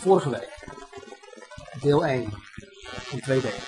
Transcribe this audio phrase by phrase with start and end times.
[0.00, 0.58] Vorige week,
[1.80, 2.32] deel 1
[3.10, 3.60] in twee delen.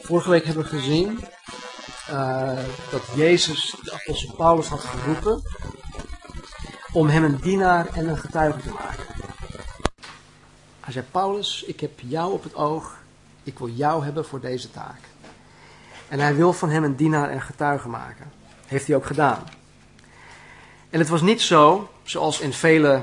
[0.00, 1.24] Vorige week hebben we gezien
[2.10, 2.58] uh,
[2.90, 5.42] dat Jezus de apostel Paulus had geroepen
[6.92, 9.04] om hem een dienaar en een getuige te maken.
[10.80, 12.98] Hij zei, Paulus, ik heb jou op het oog,
[13.42, 15.00] ik wil jou hebben voor deze taak.
[16.08, 18.32] En hij wil van hem een dienaar en getuige maken.
[18.66, 19.44] Heeft hij ook gedaan.
[20.90, 23.02] En het was niet zo, zoals in vele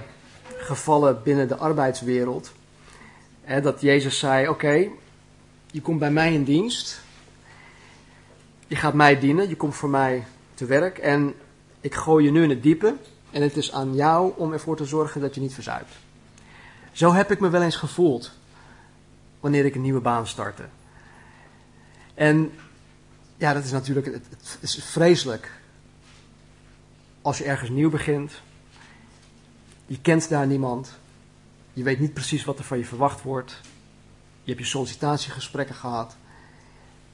[0.70, 2.52] gevallen binnen de arbeidswereld,
[3.62, 4.88] dat Jezus zei: Oké,
[5.72, 7.02] je komt bij mij in dienst,
[8.68, 11.34] je gaat mij dienen, je komt voor mij te werk en
[11.82, 12.96] ik gooi je nu in het diepe
[13.32, 15.92] en het is aan jou om ervoor te zorgen dat je niet verzuipt.
[16.92, 18.32] Zo heb ik me wel eens gevoeld
[19.40, 20.64] wanneer ik een nieuwe baan startte.
[22.14, 22.52] En
[23.38, 25.52] ja, dat is natuurlijk het, het is vreselijk
[27.22, 28.32] als je ergens nieuw begint.
[29.90, 30.92] Je kent daar niemand.
[31.74, 33.62] Je weet niet precies wat er van je verwacht wordt.
[34.44, 36.16] Je hebt je sollicitatiegesprekken gehad.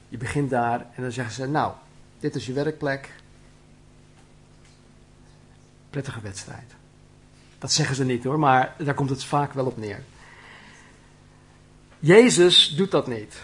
[0.08, 1.72] Je begint daar en dan zeggen ze: Nou,
[2.18, 3.14] dit is je werkplek.
[5.90, 6.74] Prettige wedstrijd.
[7.58, 10.02] Dat zeggen ze niet hoor, maar daar komt het vaak wel op neer.
[11.98, 13.42] Jezus doet dat niet.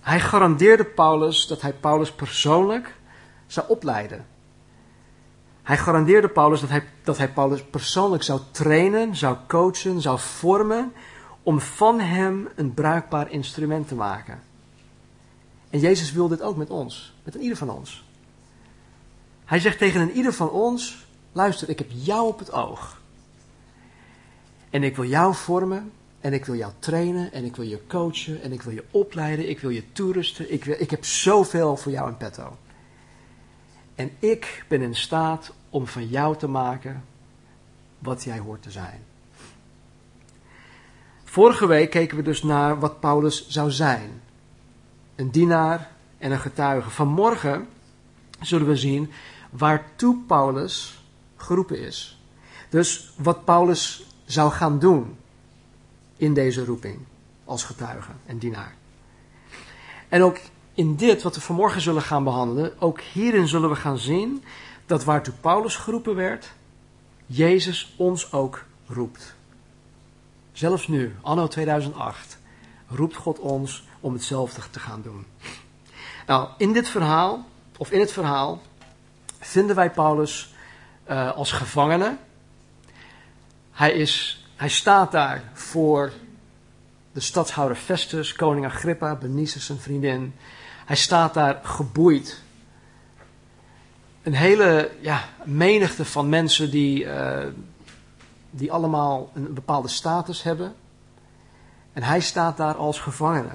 [0.00, 2.94] Hij garandeerde Paulus dat hij Paulus persoonlijk
[3.46, 4.26] zou opleiden.
[5.66, 10.92] Hij garandeerde Paulus dat hij, dat hij Paulus persoonlijk zou trainen, zou coachen, zou vormen
[11.42, 14.42] om van hem een bruikbaar instrument te maken.
[15.70, 18.04] En Jezus wil dit ook met ons, met een ieder van ons.
[19.44, 23.00] Hij zegt tegen een ieder van ons: luister, ik heb jou op het oog.
[24.70, 28.42] En ik wil jou vormen, en ik wil jou trainen, en ik wil je coachen,
[28.42, 30.52] en ik wil je opleiden, ik wil je toerusten.
[30.52, 32.56] Ik, wil, ik heb zoveel voor jou in petto.
[33.96, 37.04] En ik ben in staat om van jou te maken
[37.98, 39.04] wat jij hoort te zijn.
[41.24, 44.22] Vorige week keken we dus naar wat Paulus zou zijn.
[45.14, 46.90] Een dienaar en een getuige.
[46.90, 47.68] Vanmorgen
[48.40, 49.10] zullen we zien
[49.50, 51.04] waartoe Paulus
[51.36, 52.20] geroepen is.
[52.68, 55.16] Dus wat Paulus zou gaan doen
[56.16, 56.98] in deze roeping
[57.44, 58.74] als getuige en dienaar.
[60.08, 60.38] En ook
[60.76, 64.44] in dit wat we vanmorgen zullen gaan behandelen, ook hierin zullen we gaan zien
[64.86, 66.52] dat waartoe Paulus geroepen werd,
[67.26, 69.34] Jezus ons ook roept.
[70.52, 72.38] Zelfs nu, anno 2008,
[72.88, 75.26] roept God ons om hetzelfde te gaan doen.
[76.26, 78.62] Nou, in dit verhaal, of in het verhaal,
[79.38, 80.54] vinden wij Paulus
[81.10, 82.16] uh, als gevangene.
[83.72, 86.12] Hij, is, hij staat daar voor
[87.12, 90.34] de stadhouder Festus, koning Agrippa, Benices zijn vriendin.
[90.86, 92.42] Hij staat daar geboeid.
[94.22, 97.46] Een hele ja, menigte van mensen die, uh,
[98.50, 100.74] die allemaal een bepaalde status hebben.
[101.92, 103.52] En hij staat daar als gevangene.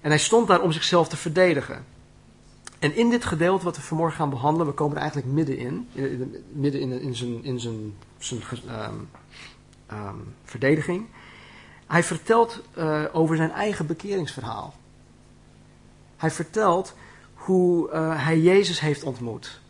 [0.00, 1.84] En hij stond daar om zichzelf te verdedigen.
[2.78, 6.44] En in dit gedeelte wat we vanmorgen gaan behandelen, we komen er eigenlijk middenin, in,
[6.52, 9.08] midden in, in zijn, in zijn, zijn um,
[9.92, 11.06] um, verdediging.
[11.86, 14.74] Hij vertelt uh, over zijn eigen bekeringsverhaal.
[16.22, 16.94] Hij vertelt
[17.34, 19.60] hoe uh, hij Jezus heeft ontmoet.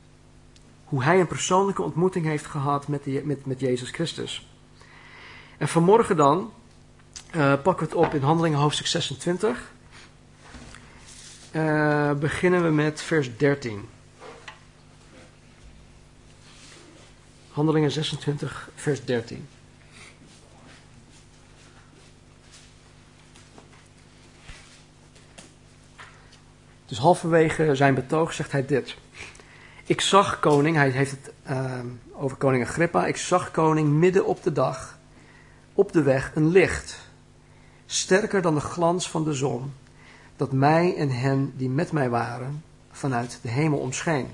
[0.84, 4.48] Hoe hij een persoonlijke ontmoeting heeft gehad met, met, met Jezus Christus.
[5.58, 6.52] En vanmorgen dan
[7.34, 9.72] uh, pakken we het op in Handelingen hoofdstuk 26.
[11.52, 13.88] Uh, beginnen we met vers 13.
[17.50, 19.48] Handelingen 26, vers 13.
[26.92, 28.96] Dus halverwege zijn betoog zegt hij dit.
[29.86, 31.78] Ik zag koning, hij heeft het uh,
[32.12, 33.06] over koning Agrippa.
[33.06, 34.98] Ik zag koning midden op de dag,
[35.74, 36.98] op de weg, een licht.
[37.86, 39.72] Sterker dan de glans van de zon,
[40.36, 44.28] dat mij en hen die met mij waren, vanuit de hemel omscheen.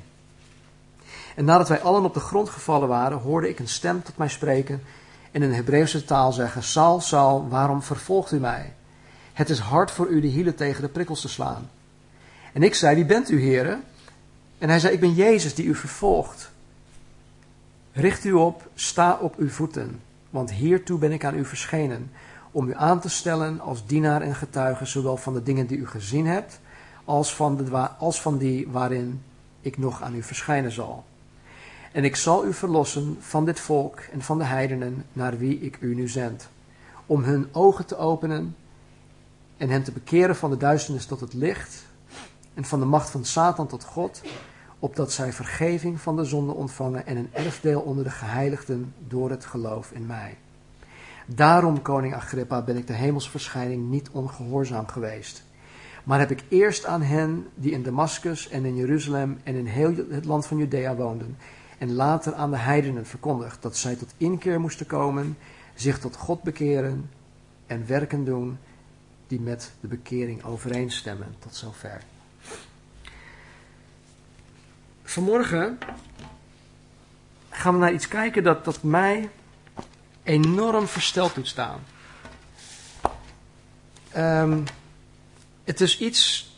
[1.36, 4.28] En nadat wij allen op de grond gevallen waren, hoorde ik een stem tot mij
[4.28, 4.82] spreken
[5.30, 8.74] en in Hebreeuwse taal zeggen: Saul, Saul, waarom vervolgt u mij?
[9.32, 11.68] Het is hard voor u de hielen tegen de prikkels te slaan.
[12.52, 13.82] En ik zei, wie bent u, heren?
[14.58, 16.50] En hij zei, ik ben Jezus die u vervolgt.
[17.92, 20.00] Richt u op, sta op uw voeten,
[20.30, 22.10] want hiertoe ben ik aan u verschenen,
[22.50, 25.86] om u aan te stellen als dienaar en getuige, zowel van de dingen die u
[25.86, 26.60] gezien hebt,
[27.04, 29.22] als van, de, als van die waarin
[29.60, 31.04] ik nog aan u verschijnen zal.
[31.92, 35.78] En ik zal u verlossen van dit volk en van de heidenen naar wie ik
[35.80, 36.48] u nu zend,
[37.06, 38.56] om hun ogen te openen
[39.56, 41.86] en hen te bekeren van de duisternis tot het licht
[42.58, 44.22] en van de macht van Satan tot God,
[44.78, 49.44] opdat zij vergeving van de zonde ontvangen en een erfdeel onder de geheiligden door het
[49.44, 50.36] geloof in mij.
[51.26, 55.44] Daarom, koning Agrippa, ben ik de hemelsverschijning niet ongehoorzaam geweest.
[56.04, 59.94] Maar heb ik eerst aan hen die in Damascus en in Jeruzalem en in heel
[60.10, 61.36] het land van Judea woonden,
[61.78, 65.38] en later aan de heidenen verkondigd dat zij tot inkeer moesten komen,
[65.74, 67.10] zich tot God bekeren
[67.66, 68.58] en werken doen
[69.26, 71.34] die met de bekering overeenstemmen.
[71.38, 72.00] Tot zover.
[75.08, 75.78] Vanmorgen
[77.50, 79.30] gaan we naar iets kijken dat, dat mij
[80.22, 81.80] enorm versteld doet staan.
[84.16, 84.64] Um,
[85.64, 86.50] het is iets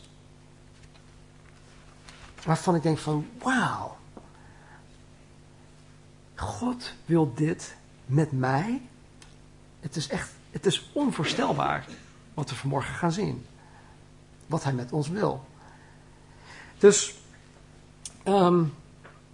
[2.43, 3.97] waarvan ik denk van wauw.
[6.35, 7.75] God wil dit
[8.05, 8.81] met mij.
[9.79, 11.85] Het is echt, het is onvoorstelbaar
[12.33, 13.45] wat we vanmorgen gaan zien.
[14.45, 15.45] Wat hij met ons wil.
[16.77, 17.19] Dus
[18.25, 18.73] um,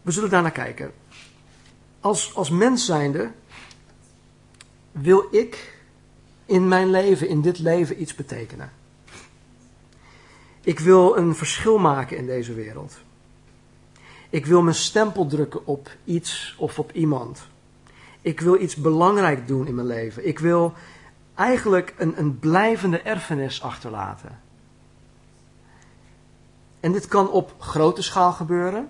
[0.02, 0.92] we zullen daar naar kijken.
[2.00, 3.32] Als, als mens zijnde
[4.92, 5.80] wil ik
[6.46, 8.72] in mijn leven, in dit leven, iets betekenen.
[10.62, 12.98] Ik wil een verschil maken in deze wereld.
[14.30, 17.48] Ik wil mijn stempel drukken op iets of op iemand.
[18.22, 20.28] Ik wil iets belangrijk doen in mijn leven.
[20.28, 20.74] Ik wil
[21.36, 24.40] eigenlijk een, een blijvende erfenis achterlaten.
[26.80, 28.88] En dit kan op grote schaal gebeuren.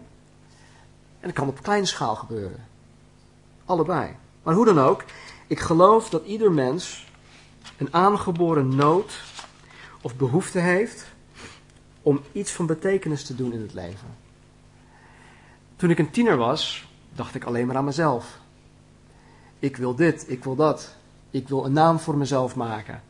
[1.20, 2.66] En het kan op kleine schaal gebeuren.
[3.66, 4.16] Allebei.
[4.44, 5.04] Maar hoe dan ook,
[5.48, 7.08] ik geloof dat ieder mens
[7.78, 9.22] een aangeboren nood
[10.02, 11.06] of behoefte heeft
[12.02, 14.16] om iets van betekenis te doen in het leven.
[15.76, 18.40] Toen ik een tiener was, dacht ik alleen maar aan mezelf.
[19.60, 20.96] Ik wil dit, ik wil dat.
[21.30, 23.02] Ik wil een naam voor mezelf maken.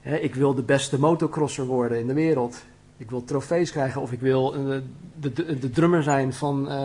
[0.00, 2.62] Ik wil de beste motocrosser worden in de wereld.
[2.98, 6.76] Ik wil trofees krijgen of ik wil de, de, de drummer zijn van eh,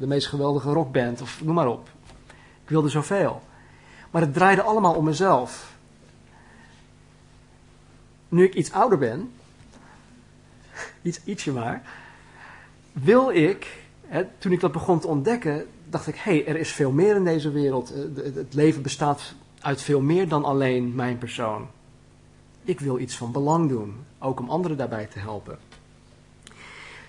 [0.00, 1.88] de meest geweldige rockband of noem maar op.
[2.62, 3.42] Ik wilde zoveel.
[4.10, 5.76] Maar het draaide allemaal om mezelf.
[8.28, 9.30] Nu ik iets ouder ben,
[11.02, 11.82] iets, ietsje maar,
[12.92, 16.72] wil ik, hè, toen ik dat begon te ontdekken, dacht ik, hé, hey, er is
[16.72, 17.92] veel meer in deze wereld.
[17.92, 21.68] Eh, het leven bestaat uit veel meer dan alleen mijn persoon.
[22.64, 25.58] Ik wil iets van belang doen, ook om anderen daarbij te helpen.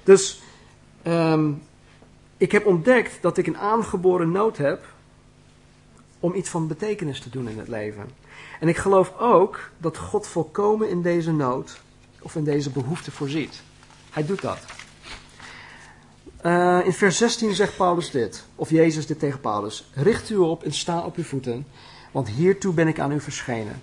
[0.04, 0.42] Dus
[1.04, 1.62] um,
[2.38, 4.86] ik heb ontdekt dat ik een aangeboren nood heb
[6.20, 8.10] om iets van betekenis te doen in het leven.
[8.60, 11.82] En ik geloof ook dat God volkomen in deze nood
[12.22, 13.62] of in deze behoefte voorziet.
[14.12, 14.60] Hij doet dat.
[16.44, 20.64] Uh, in vers 16 zegt Paulus dit, of Jezus dit tegen Paulus: Richt u op
[20.64, 21.68] en sta op uw voeten,
[22.12, 23.82] want hiertoe ben ik aan u verschenen.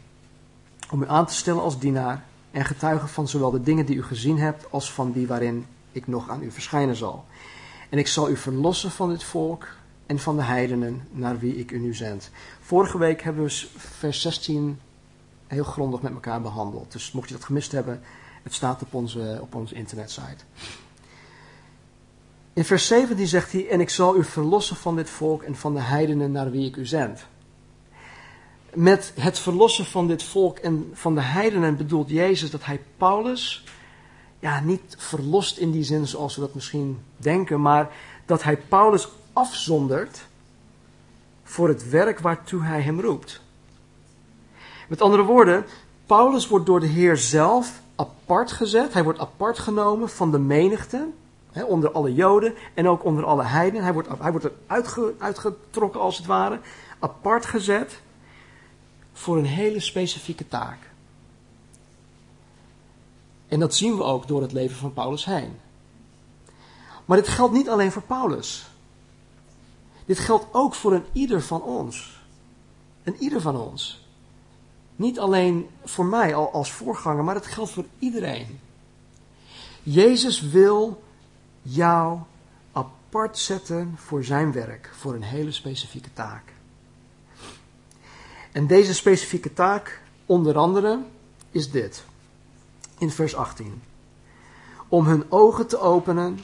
[0.91, 2.25] Om u aan te stellen als dienaar
[2.55, 6.07] en getuige van zowel de dingen die u gezien hebt als van die waarin ik
[6.07, 7.25] nog aan u verschijnen zal.
[7.91, 9.67] En ik zal u verlossen van dit volk
[10.07, 12.31] en van de heidenen naar wie ik u nu zend.
[12.61, 14.81] Vorige week hebben we vers 16
[15.47, 16.93] heel grondig met elkaar behandeld.
[16.93, 18.01] Dus mocht je dat gemist hebben,
[18.43, 20.45] het staat op onze, op internetsite.
[22.53, 25.75] In vers 17 zegt hij, en ik zal u verlossen van dit volk en van
[25.75, 27.27] de heidenen naar wie ik u zend.
[28.75, 33.65] Met het verlossen van dit volk en van de heidenen bedoelt Jezus dat hij Paulus,
[34.39, 37.91] ja, niet verlost in die zin zoals we dat misschien denken, maar
[38.27, 40.27] dat hij Paulus afzondert
[41.43, 43.41] voor het werk waartoe hij hem roept.
[44.89, 45.65] Met andere woorden,
[46.07, 48.93] Paulus wordt door de Heer zelf apart gezet.
[48.93, 51.07] Hij wordt apart genomen van de menigte,
[51.67, 53.83] onder alle Joden en ook onder alle heidenen.
[53.85, 56.61] Hij wordt, hij wordt er uitge, uitgetrokken als het ware,
[56.99, 58.03] apart gezet
[59.15, 60.91] voor een hele specifieke taak.
[63.49, 65.57] En dat zien we ook door het leven van Paulus heen.
[67.05, 68.67] Maar dit geldt niet alleen voor Paulus.
[70.05, 72.21] Dit geldt ook voor een ieder van ons.
[73.03, 74.07] Een ieder van ons.
[74.97, 78.61] Niet alleen voor mij als voorganger, maar het geldt voor iedereen.
[79.83, 81.03] Jezus wil
[81.63, 82.19] jou
[82.73, 86.54] apart zetten voor zijn werk, voor een hele specifieke taak.
[88.55, 90.99] En deze specifieke taak, onder andere,
[91.51, 92.05] is dit.
[92.99, 93.83] In vers 18.
[94.89, 96.39] Om hun ogen te openen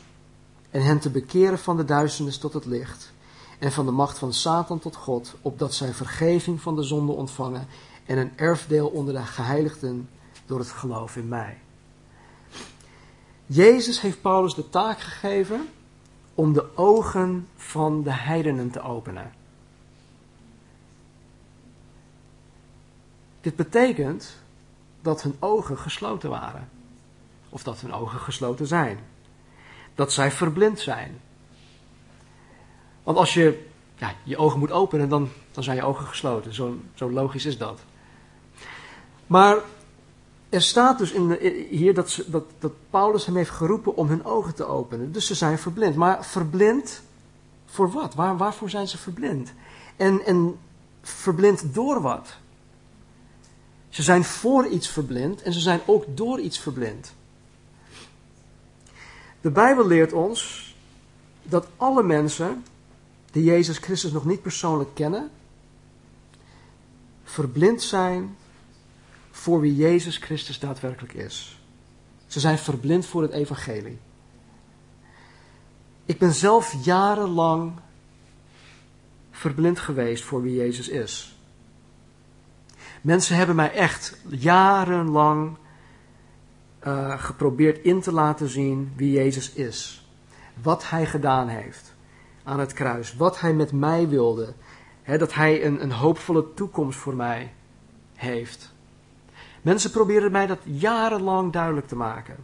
[0.70, 3.12] en hen te bekeren van de duisternis tot het licht
[3.58, 7.66] en van de macht van Satan tot God, opdat zij vergeving van de zonde ontvangen
[8.06, 10.08] en een erfdeel onder de geheiligden
[10.46, 11.58] door het geloof in mij.
[13.46, 15.68] Jezus heeft Paulus de taak gegeven
[16.34, 19.38] om de ogen van de heidenen te openen.
[23.40, 24.36] Dit betekent
[25.02, 26.68] dat hun ogen gesloten waren.
[27.48, 28.98] Of dat hun ogen gesloten zijn.
[29.94, 31.20] Dat zij verblind zijn.
[33.02, 36.54] Want als je ja, je ogen moet openen, dan, dan zijn je ogen gesloten.
[36.54, 37.80] Zo, zo logisch is dat.
[39.26, 39.56] Maar
[40.48, 41.38] er staat dus in
[41.70, 45.12] hier dat, dat, dat Paulus hem heeft geroepen om hun ogen te openen.
[45.12, 45.96] Dus ze zijn verblind.
[45.96, 47.02] Maar verblind
[47.66, 48.14] voor wat?
[48.14, 49.52] Waar, waarvoor zijn ze verblind?
[49.96, 50.58] En, en
[51.02, 52.36] verblind door wat?
[53.90, 57.12] Ze zijn voor iets verblind en ze zijn ook door iets verblind.
[59.40, 60.74] De Bijbel leert ons
[61.42, 62.64] dat alle mensen
[63.30, 65.30] die Jezus Christus nog niet persoonlijk kennen,
[67.24, 68.36] verblind zijn
[69.30, 71.60] voor wie Jezus Christus daadwerkelijk is.
[72.26, 73.98] Ze zijn verblind voor het evangelie.
[76.06, 77.72] Ik ben zelf jarenlang
[79.30, 81.39] verblind geweest voor wie Jezus is.
[83.00, 85.56] Mensen hebben mij echt jarenlang
[86.86, 90.08] uh, geprobeerd in te laten zien wie Jezus is.
[90.62, 91.94] Wat hij gedaan heeft
[92.42, 93.16] aan het kruis.
[93.16, 94.52] Wat hij met mij wilde.
[95.04, 97.52] dat hij een, een hoopvolle toekomst voor mij
[98.14, 98.72] heeft.
[99.62, 102.36] Mensen probeerden mij dat jarenlang duidelijk te maken.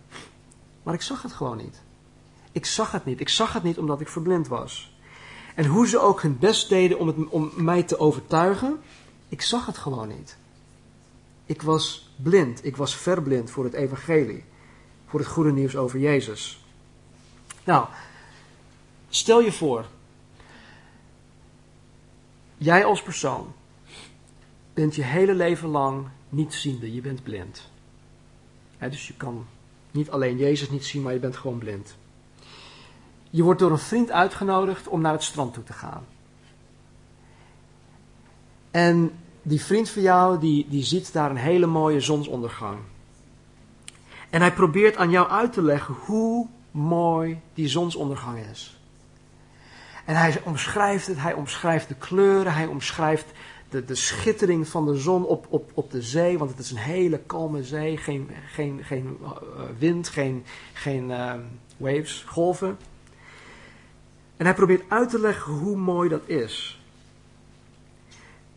[0.83, 1.83] Maar ik zag het gewoon niet.
[2.53, 3.21] Ik zag het niet.
[3.21, 4.97] Ik zag het niet omdat ik verblind was.
[5.55, 8.81] En hoe ze ook hun best deden om, het, om mij te overtuigen,
[9.29, 10.37] ik zag het gewoon niet.
[11.47, 12.65] Ik was blind.
[12.65, 14.45] Ik was verblind voor het evangelie.
[15.07, 16.65] Voor het goede nieuws over Jezus.
[17.65, 17.87] Nou,
[19.09, 19.87] stel je voor.
[22.57, 23.53] Jij als persoon
[24.75, 26.95] bent je hele leven lang niet ziende.
[26.95, 27.71] Je bent blind.
[28.79, 29.47] dus je kan
[29.91, 31.97] niet alleen Jezus niet zien, maar je bent gewoon blind.
[33.31, 36.07] Je wordt door een vriend uitgenodigd om naar het strand toe te gaan.
[38.71, 42.79] En die vriend van jou, die, die ziet daar een hele mooie zonsondergang.
[44.31, 48.81] En hij probeert aan jou uit te leggen hoe mooi die zonsondergang is.
[50.05, 53.27] En hij omschrijft het, hij omschrijft de kleuren, hij omschrijft
[53.69, 56.77] de, de schittering van de zon op, op, op de zee, want het is een
[56.77, 59.31] hele kalme zee, geen, geen, geen uh,
[59.79, 61.35] wind, geen, geen uh,
[61.77, 62.77] waves, golven.
[64.37, 66.81] En hij probeert uit te leggen hoe mooi dat is.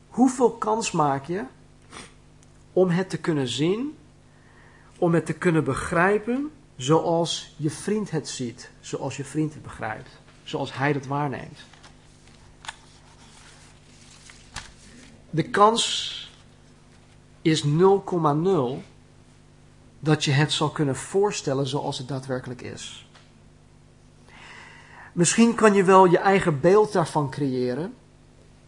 [0.09, 1.43] Hoeveel kans maak je
[2.73, 3.97] om het te kunnen zien,
[4.97, 10.09] om het te kunnen begrijpen zoals je vriend het ziet, zoals je vriend het begrijpt,
[10.43, 11.59] zoals hij het waarneemt?
[15.29, 16.17] De kans
[17.41, 17.69] is 0,0
[19.99, 23.07] dat je het zal kunnen voorstellen zoals het daadwerkelijk is.
[25.13, 27.93] Misschien kan je wel je eigen beeld daarvan creëren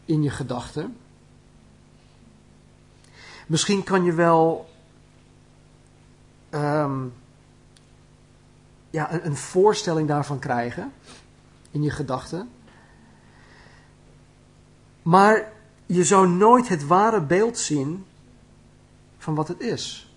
[0.06, 0.98] in je gedachten.
[3.48, 4.70] Misschien kan je wel
[6.52, 7.14] um,
[8.90, 10.92] ja, een, een voorstelling daarvan krijgen
[11.72, 12.50] in je gedachten.
[15.02, 15.52] Maar
[15.86, 18.06] je zou nooit het ware beeld zien
[19.18, 20.14] van wat het is.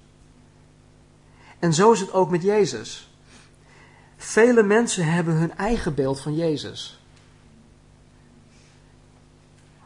[1.59, 3.15] En zo is het ook met Jezus.
[4.17, 7.01] Vele mensen hebben hun eigen beeld van Jezus.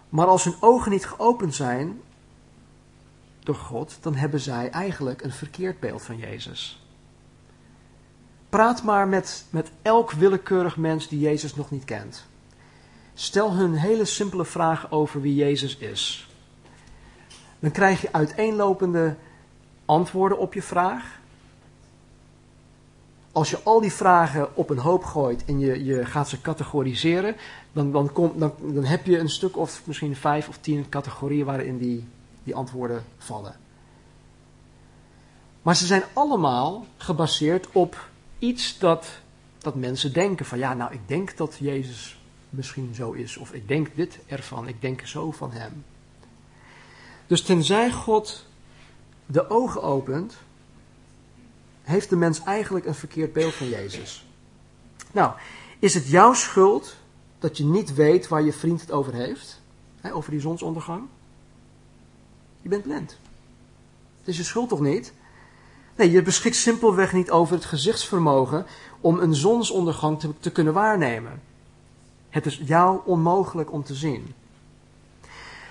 [0.09, 2.01] Maar als hun ogen niet geopend zijn
[3.49, 6.83] door God, dan hebben zij eigenlijk een verkeerd beeld van Jezus.
[8.49, 12.27] Praat maar met, met elk willekeurig mens die Jezus nog niet kent.
[13.15, 16.29] Stel hun hele simpele vraag over wie Jezus is.
[17.59, 19.17] Dan krijg je uiteenlopende
[19.85, 21.19] antwoorden op je vraag.
[23.33, 27.37] Als je al die vragen op een hoop gooit en je, je gaat ze categoriseren,
[27.73, 31.45] dan, dan, kom, dan, dan heb je een stuk of misschien vijf of tien categorieën
[31.45, 32.05] waarin die,
[32.49, 33.57] die antwoorden vallen.
[35.63, 39.09] Maar ze zijn allemaal gebaseerd op iets dat,
[39.59, 40.47] dat mensen denken.
[40.47, 43.37] Van ja, nou ik denk dat Jezus misschien zo is.
[43.37, 45.85] Of ik denk dit ervan, ik denk zo van hem.
[47.27, 48.47] Dus tenzij God
[49.27, 50.35] de ogen opent,
[51.83, 54.27] heeft de mens eigenlijk een verkeerd beeld van Jezus.
[55.13, 55.33] Nou,
[55.79, 56.97] is het jouw schuld
[57.39, 59.61] dat je niet weet waar je vriend het over heeft?
[60.13, 61.09] Over die zonsondergang?
[62.63, 63.19] Je bent blind.
[64.19, 65.13] Het is je schuld toch niet?
[65.97, 68.67] Nee, je beschikt simpelweg niet over het gezichtsvermogen
[69.01, 71.43] om een zonsondergang te, te kunnen waarnemen.
[72.29, 74.35] Het is jou onmogelijk om te zien.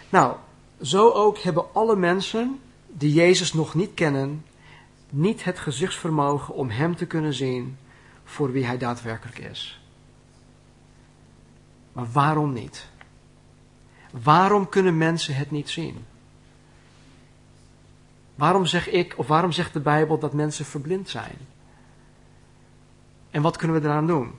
[0.10, 0.36] Nou,
[0.82, 4.46] zo ook hebben alle mensen die Jezus nog niet kennen,
[5.10, 7.78] niet het gezichtsvermogen om Hem te kunnen zien
[8.24, 9.82] voor wie Hij daadwerkelijk is.
[11.92, 12.88] Maar waarom niet?
[14.24, 16.06] Waarom kunnen mensen het niet zien?
[18.38, 21.38] Waarom zeg ik, of waarom zegt de Bijbel dat mensen verblind zijn?
[23.32, 24.32] En wat kunnen we eraan doen?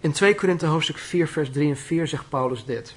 [0.00, 2.96] In 2 Korinthe hoofdstuk 4, vers 3 en 4 zegt Paulus dit.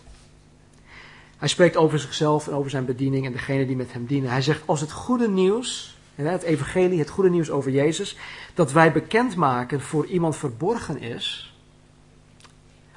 [1.37, 4.31] Hij spreekt over zichzelf en over zijn bediening en degene die met hem dienen.
[4.31, 8.17] Hij zegt, als het goede nieuws, het evangelie, het goede nieuws over Jezus,
[8.53, 11.53] dat wij bekendmaken voor iemand verborgen is,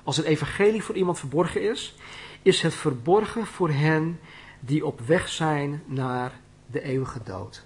[0.04, 1.94] als het evangelie voor iemand verborgen is,
[2.42, 4.18] is het verborgen voor hen
[4.64, 7.64] die op weg zijn naar de eeuwige dood.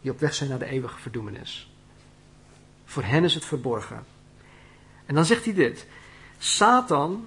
[0.00, 1.70] Die op weg zijn naar de eeuwige verdoemenis.
[2.84, 4.04] Voor hen is het verborgen.
[5.06, 5.86] En dan zegt hij dit.
[6.38, 7.26] Satan,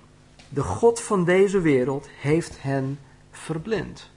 [0.50, 3.00] de God van deze wereld, heeft hen
[3.32, 4.10] verblind.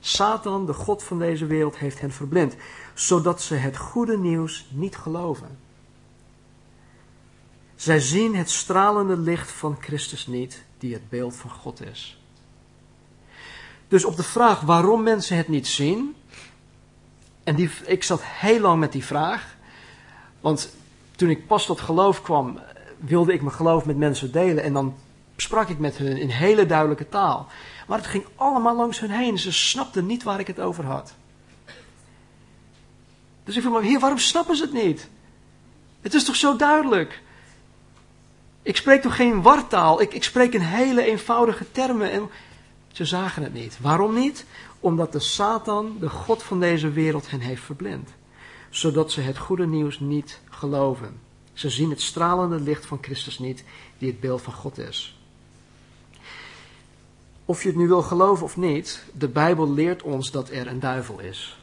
[0.00, 2.56] Satan, de God van deze wereld, heeft hen verblind,
[2.94, 5.58] zodat ze het goede nieuws niet geloven.
[7.74, 12.21] Zij zien het stralende licht van Christus niet, die het beeld van God is.
[13.92, 16.14] Dus op de vraag waarom mensen het niet zien,
[17.44, 19.56] en die, ik zat heel lang met die vraag,
[20.40, 20.74] want
[21.16, 22.58] toen ik pas tot geloof kwam,
[22.98, 24.94] wilde ik mijn geloof met mensen delen en dan
[25.36, 27.46] sprak ik met hun in hele duidelijke taal.
[27.86, 31.14] Maar het ging allemaal langs hun heen, ze snapten niet waar ik het over had.
[33.44, 35.08] Dus ik vroeg me, heer, waarom snappen ze het niet?
[36.00, 37.22] Het is toch zo duidelijk?
[38.62, 42.10] Ik spreek toch geen wartaal, ik, ik spreek in hele eenvoudige termen.
[42.10, 42.30] En
[42.92, 43.78] ze zagen het niet.
[43.80, 44.44] Waarom niet?
[44.80, 48.10] Omdat de Satan, de God van deze wereld, hen heeft verblind.
[48.70, 51.20] Zodat ze het goede nieuws niet geloven.
[51.52, 53.64] Ze zien het stralende licht van Christus niet,
[53.98, 55.16] die het beeld van God is.
[57.44, 60.80] Of je het nu wil geloven of niet, de Bijbel leert ons dat er een
[60.80, 61.60] duivel is.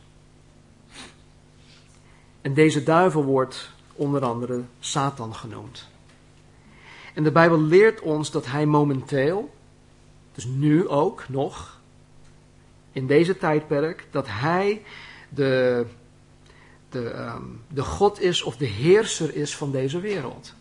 [2.41, 5.88] En deze duivel wordt onder andere Satan genoemd.
[7.13, 9.53] En de Bijbel leert ons dat hij momenteel,
[10.39, 11.79] dus nu ook nog,
[12.91, 14.84] in deze tijdperk, dat hij
[15.29, 15.86] de,
[16.89, 20.53] de, ehm, de God is of de heerser is van deze wereld.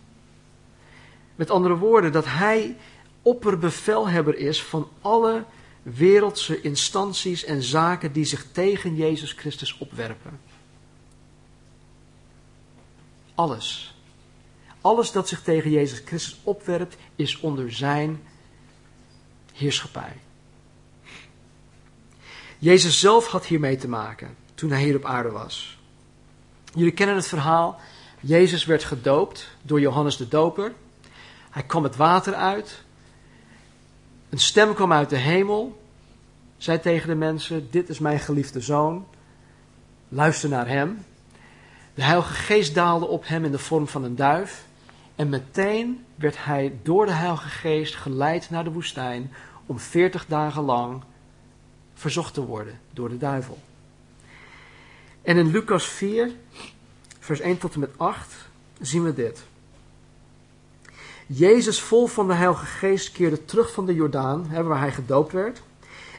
[1.36, 2.76] Met andere woorden, dat hij
[3.22, 5.44] opperbevelhebber is van alle
[5.82, 10.40] wereldse instanties en zaken die zich tegen Jezus Christus opwerpen.
[13.34, 13.94] Alles.
[14.80, 18.20] Alles dat zich tegen Jezus Christus opwerpt, is onder zijn
[19.58, 20.16] heerschappij.
[22.58, 25.78] Jezus zelf had hiermee te maken toen hij hier op aarde was.
[26.74, 27.80] Jullie kennen het verhaal.
[28.20, 30.72] Jezus werd gedoopt door Johannes de Doper.
[31.50, 32.82] Hij kwam het water uit.
[34.28, 35.82] Een stem kwam uit de hemel.
[36.56, 39.06] Zei tegen de mensen: Dit is mijn geliefde zoon.
[40.08, 41.04] Luister naar hem.
[41.94, 44.66] De Heilige Geest daalde op hem in de vorm van een duif.
[45.16, 49.32] En meteen werd hij door de Heilige Geest geleid naar de woestijn
[49.68, 51.02] om veertig dagen lang
[51.94, 53.58] verzocht te worden door de duivel.
[55.22, 56.30] En in Lucas 4,
[57.18, 58.34] vers 1 tot en met 8
[58.80, 59.42] zien we dit.
[61.26, 65.62] Jezus, vol van de Heilige Geest, keerde terug van de Jordaan, waar hij gedoopt werd,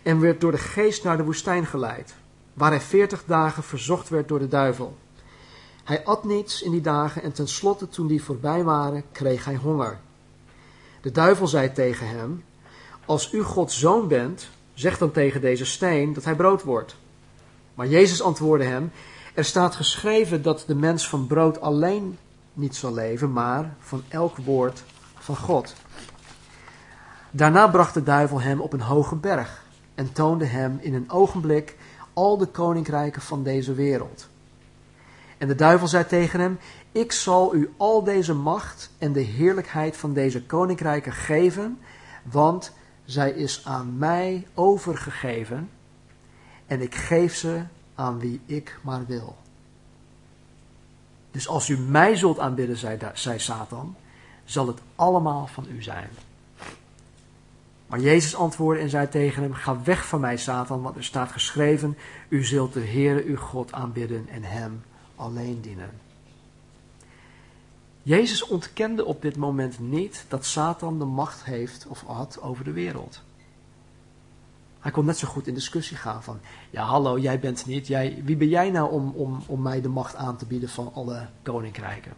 [0.04, 2.14] en werd door de Geest naar de woestijn geleid,
[2.54, 4.98] waar hij veertig dagen verzocht werd door de duivel.
[5.84, 10.00] Hij at niets in die dagen en tenslotte, toen die voorbij waren, kreeg hij honger.
[11.02, 12.44] De duivel zei tegen hem:
[13.10, 16.96] Als u Gods zoon bent, zeg dan tegen deze steen dat hij brood wordt.
[17.74, 18.92] Maar Jezus antwoordde hem:
[19.34, 22.18] Er staat geschreven dat de mens van brood alleen
[22.54, 24.84] niet zal leven, maar van elk woord
[25.18, 25.74] van God.
[27.32, 29.64] Daarna bracht de duivel hem op een hoge berg
[29.96, 31.78] en toonde hem in een ogenblik
[32.14, 34.28] al de koninkrijken van deze wereld.
[35.38, 36.60] En de duivel zei tegen hem:
[36.92, 41.80] Ik zal u al deze macht en de heerlijkheid van deze koninkrijken geven,
[42.24, 42.78] want
[43.10, 45.70] zij is aan mij overgegeven
[46.68, 47.62] en ik geef ze
[47.96, 49.38] aan wie ik maar wil.
[51.32, 52.78] Dus als u mij zult aanbidden,
[53.14, 53.96] zei, Satan,
[54.44, 56.10] zal het allemaal van u zijn.
[57.88, 61.32] Maar Jezus antwoordde en zei tegen hem: Ga weg van mij, Satan, want er staat
[61.32, 64.84] geschreven: U zult de Heere uw God aanbidden en hem
[65.16, 65.92] alleen dienen.
[68.10, 72.72] Jezus ontkende op dit moment niet dat Satan de macht heeft of had over de
[72.72, 73.22] wereld.
[74.80, 78.22] Hij kon net zo goed in discussie gaan van, ja hallo, jij bent niet, jij,
[78.24, 81.28] wie ben jij nou om, om, om mij de macht aan te bieden van alle
[81.42, 82.14] koninkrijken?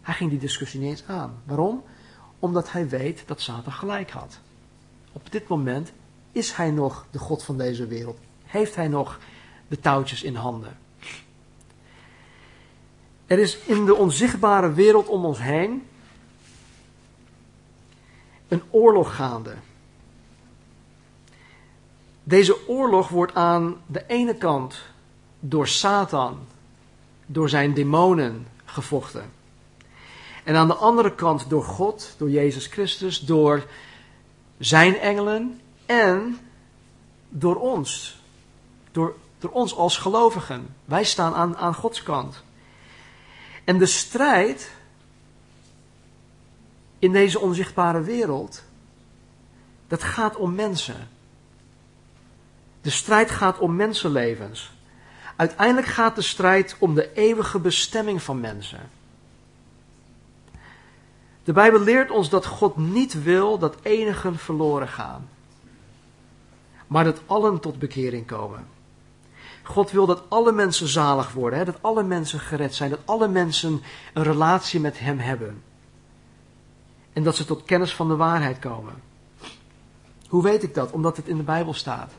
[0.00, 1.42] Hij ging die discussie niet eens aan.
[1.44, 1.82] Waarom?
[2.38, 4.38] Omdat hij weet dat Satan gelijk had.
[5.12, 5.92] Op dit moment
[6.32, 8.18] is hij nog de God van deze wereld.
[8.44, 9.18] Heeft hij nog
[9.68, 10.76] de touwtjes in handen.
[13.30, 15.86] Er is in de onzichtbare wereld om ons heen
[18.48, 19.54] een oorlog gaande.
[22.22, 24.82] Deze oorlog wordt aan de ene kant
[25.40, 26.38] door Satan,
[27.26, 29.30] door zijn demonen gevochten.
[30.44, 33.66] En aan de andere kant door God, door Jezus Christus, door
[34.58, 36.38] zijn engelen en
[37.28, 38.20] door ons.
[38.92, 40.74] Door, door ons als gelovigen.
[40.84, 42.42] Wij staan aan, aan Gods kant.
[43.70, 44.70] En de strijd
[46.98, 48.62] in deze onzichtbare wereld,
[49.88, 51.08] dat gaat om mensen.
[52.80, 54.72] De strijd gaat om mensenlevens.
[55.36, 58.90] Uiteindelijk gaat de strijd om de eeuwige bestemming van mensen.
[61.44, 65.28] De Bijbel leert ons dat God niet wil dat enigen verloren gaan,
[66.86, 68.66] maar dat allen tot bekering komen.
[69.70, 71.64] God wil dat alle mensen zalig worden, hè?
[71.64, 73.82] dat alle mensen gered zijn, dat alle mensen
[74.14, 75.62] een relatie met Hem hebben.
[77.12, 78.94] En dat ze tot kennis van de waarheid komen.
[80.28, 80.90] Hoe weet ik dat?
[80.90, 82.12] Omdat het in de Bijbel staat.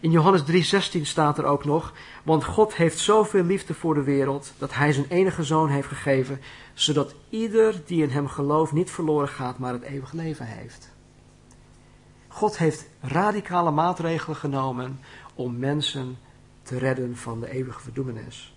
[0.00, 4.52] In Johannes 3:16 staat er ook nog, want God heeft zoveel liefde voor de wereld
[4.58, 6.40] dat hij zijn enige zoon heeft gegeven,
[6.74, 10.90] zodat ieder die in hem gelooft niet verloren gaat, maar het eeuwig leven heeft.
[12.28, 15.00] God heeft radicale maatregelen genomen
[15.34, 16.18] om mensen
[16.68, 18.54] te redden van de eeuwige verdoemenis.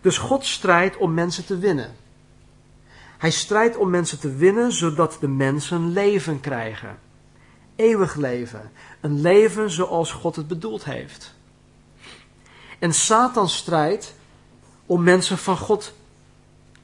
[0.00, 1.94] Dus God strijdt om mensen te winnen.
[3.18, 6.98] Hij strijdt om mensen te winnen, zodat de mensen leven krijgen.
[7.76, 8.70] Eeuwig leven.
[9.00, 11.34] Een leven zoals God het bedoeld heeft.
[12.78, 14.14] En Satan strijdt
[14.86, 15.94] om mensen van God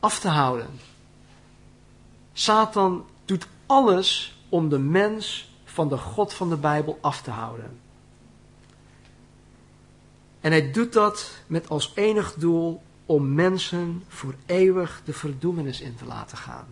[0.00, 0.68] af te houden.
[2.32, 7.80] Satan doet alles om de mens van de God van de Bijbel af te houden.
[10.42, 15.94] En hij doet dat met als enig doel om mensen voor eeuwig de verdoemenis in
[15.94, 16.66] te laten gaan.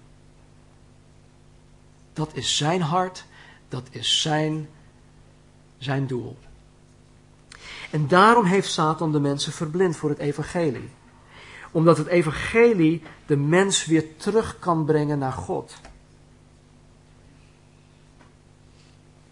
[2.12, 3.24] Dat is zijn hart,
[3.68, 4.68] dat is zijn,
[5.78, 6.38] zijn doel.
[7.90, 10.88] En daarom heeft Satan de mensen verblind voor het evangelie.
[11.70, 15.74] Omdat het evangelie de mens weer terug kan brengen naar God.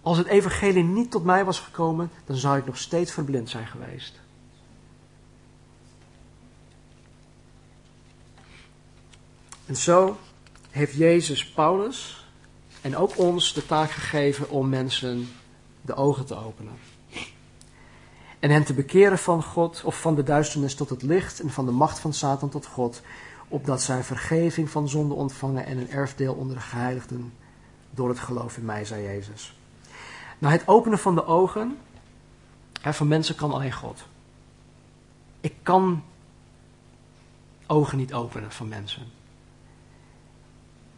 [0.03, 3.67] Als het evangelie niet tot mij was gekomen, dan zou ik nog steeds verblind zijn
[3.67, 4.21] geweest.
[9.69, 10.17] En zo
[10.71, 12.27] heeft Jezus Paulus
[12.81, 15.29] en ook ons de taak gegeven om mensen
[15.81, 16.73] de ogen te openen.
[18.39, 21.67] En hen te bekeren van God of van de duisternis tot het licht en van
[21.67, 23.03] de macht van Satan tot God,
[23.49, 27.33] opdat zij vergeving van zonde ontvangen en een erfdeel onder de geheiligden
[27.91, 29.57] door het geloof in mij, zei Jezus.
[30.39, 31.79] Nou, het openen van de ogen
[32.83, 34.05] van mensen kan alleen God.
[35.41, 36.03] Ik kan
[37.67, 39.18] ogen niet openen van mensen.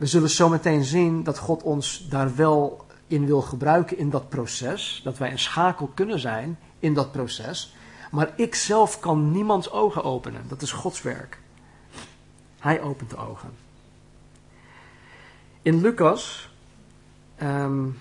[0.01, 4.29] We zullen zo meteen zien dat God ons daar wel in wil gebruiken in dat
[4.29, 5.01] proces.
[5.05, 7.75] Dat wij een schakel kunnen zijn in dat proces.
[8.11, 10.45] Maar ik zelf kan niemands ogen openen.
[10.49, 11.41] Dat is Gods werk.
[12.59, 13.51] Hij opent de ogen.
[15.63, 16.51] In Lucas.
[17.43, 17.99] Um,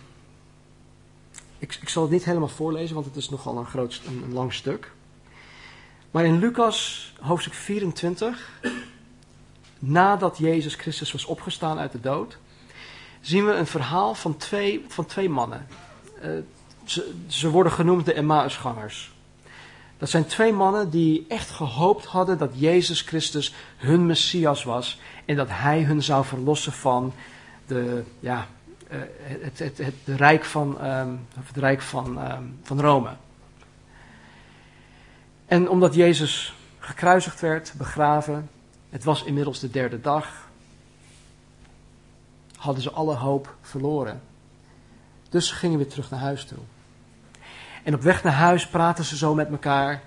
[1.57, 4.53] ik, ik, zal het niet helemaal voorlezen, want het is nogal een, groot, een lang
[4.53, 4.91] stuk.
[6.11, 8.61] Maar in Lucas hoofdstuk 24
[9.79, 12.37] nadat Jezus Christus was opgestaan uit de dood,
[13.21, 15.67] zien we een verhaal van twee, van twee mannen.
[16.23, 16.29] Uh,
[16.83, 19.11] ze, ze, worden genoemd de Emmausgangers.
[19.97, 25.35] Dat zijn twee mannen die echt gehoopt hadden dat Jezus Christus hun Messias was en
[25.35, 27.13] dat Hij hun zou verlossen van
[27.67, 28.47] de, ja,
[28.91, 33.09] uh, het, het, het, rijk van, um, het rijk van, um, van Rome.
[35.45, 38.49] En omdat Jezus gekruisigd werd, begraven,
[38.89, 40.47] het was inmiddels de derde dag.
[42.55, 44.21] Hadden ze alle hoop verloren.
[45.29, 46.57] Dus gingen weer terug naar huis toe.
[47.83, 50.01] En op weg naar huis praten ze zo met elkaar.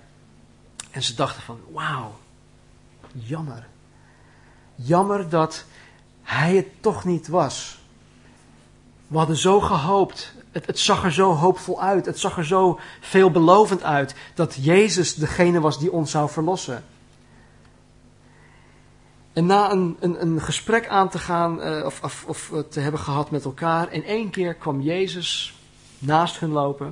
[0.90, 2.14] En ze dachten van, wauw,
[3.12, 3.66] jammer.
[4.74, 5.64] Jammer dat
[6.22, 7.78] hij het toch niet was.
[9.06, 10.32] We hadden zo gehoopt.
[10.50, 12.06] Het, het, zag er zo hoopvol uit.
[12.06, 14.14] Het zag er zo veelbelovend uit.
[14.34, 16.84] Dat Jezus degene was die ons zou verlossen.
[19.32, 23.00] En na een, een, een gesprek aan te gaan, uh, of, of, of, te hebben
[23.00, 25.54] gehad met elkaar, in één keer kwam Jezus
[25.98, 26.86] naast hun lopen.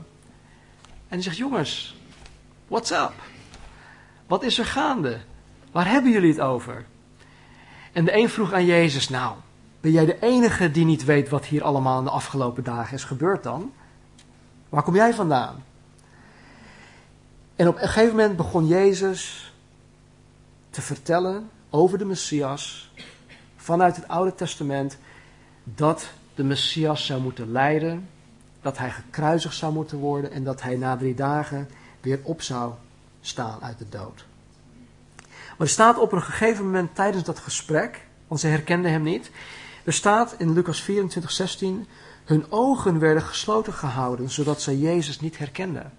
[0.84, 1.96] En hij zegt: Jongens,
[2.68, 3.12] what's up?
[4.26, 5.20] Wat is er gaande?
[5.72, 6.86] Waar hebben jullie het over?
[7.92, 9.36] En de een vroeg aan Jezus: Nou,
[9.80, 13.04] ben jij de enige die niet weet wat hier allemaal in de afgelopen dagen is
[13.04, 13.72] gebeurd dan?
[14.68, 15.64] Waar kom jij vandaan?
[17.56, 19.52] En op een gegeven moment begon Jezus
[20.70, 22.92] te vertellen over de Messias
[23.56, 24.98] vanuit het Oude Testament
[25.64, 28.08] dat de Messias zou moeten lijden,
[28.62, 31.68] dat hij gekruisigd zou moeten worden en dat hij na drie dagen
[32.00, 32.72] weer op zou
[33.20, 34.24] staan uit de dood.
[35.26, 39.30] Maar er staat op een gegeven moment tijdens dat gesprek want ze herkenden hem niet.
[39.84, 41.86] Er staat in Lucas 24, 16,
[42.24, 45.92] hun ogen werden gesloten gehouden, zodat zij Jezus niet herkenden.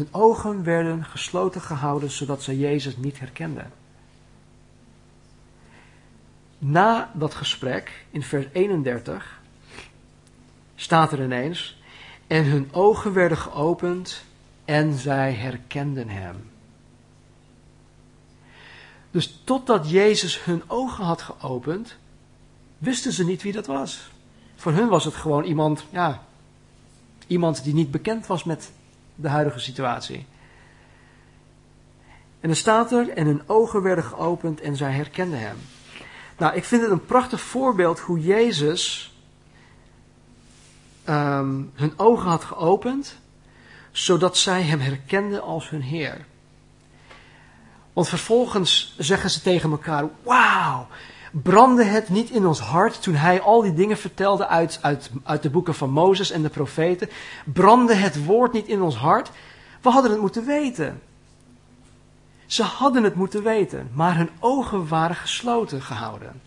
[0.00, 3.72] Hun ogen werden gesloten gehouden, zodat zij Jezus niet herkenden.
[6.58, 9.40] Na dat gesprek, in vers 31,
[10.74, 11.80] staat er ineens,
[12.26, 14.24] en hun ogen werden geopend
[14.64, 16.50] en zij herkenden hem.
[19.10, 21.96] Dus totdat Jezus hun ogen had geopend,
[22.78, 24.10] wisten ze niet wie dat was.
[24.56, 26.22] Voor hun was het gewoon iemand, ja,
[27.26, 28.70] iemand die niet bekend was met
[29.20, 30.26] de huidige situatie.
[32.40, 35.56] En dan staat er, en hun ogen werden geopend en zij herkenden hem.
[36.38, 39.14] Nou, ik vind het een prachtig voorbeeld hoe Jezus
[41.08, 43.16] um, hun ogen had geopend,
[43.90, 46.24] zodat zij hem herkenden als hun Heer.
[47.92, 50.88] Want vervolgens zeggen ze tegen elkaar: Wauw,
[51.30, 55.42] brandde het niet in ons hart toen hij al die dingen vertelde uit, uit, uit
[55.42, 57.08] de boeken van Mozes en de profeten?
[57.44, 59.30] Brandde het woord niet in ons hart?
[59.80, 61.00] We hadden het moeten weten.
[62.46, 66.40] Ze hadden het moeten weten, maar hun ogen waren gesloten gehouden.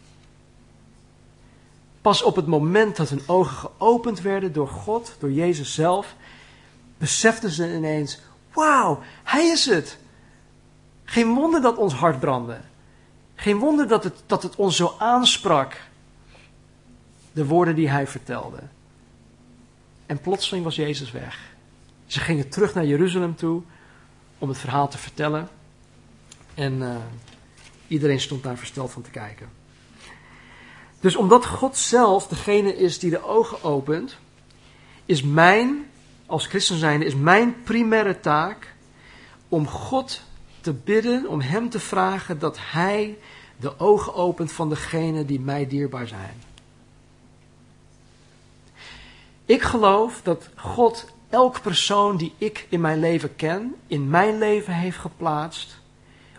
[2.01, 6.15] Pas op het moment dat hun ogen geopend werden door God, door Jezus zelf,
[6.97, 8.19] beseften ze ineens:
[8.53, 9.97] Wauw, Hij is het.
[11.03, 12.57] Geen wonder dat ons hart brandde.
[13.43, 15.81] Geen wonder dat het, dat het ons zo aansprak.
[17.31, 18.59] De woorden die hij vertelde.
[20.05, 21.39] En plotseling was Jezus weg.
[22.05, 23.61] Ze gingen terug naar Jeruzalem toe
[24.37, 25.49] om het verhaal te vertellen.
[26.53, 26.95] En uh,
[27.87, 29.49] iedereen stond daar versteld van te kijken.
[30.99, 34.17] Dus omdat God zelf degene is die de ogen opent,
[35.05, 35.89] is mijn,
[36.25, 38.73] als christen zijnde, is mijn primaire taak
[39.49, 40.21] om God
[40.63, 43.17] te bidden, om Hem te vragen dat Hij
[43.59, 46.41] de ogen opent van degenen die mij dierbaar zijn.
[49.45, 54.73] Ik geloof dat God elk persoon die ik in mijn leven ken, in mijn leven
[54.73, 55.81] heeft geplaatst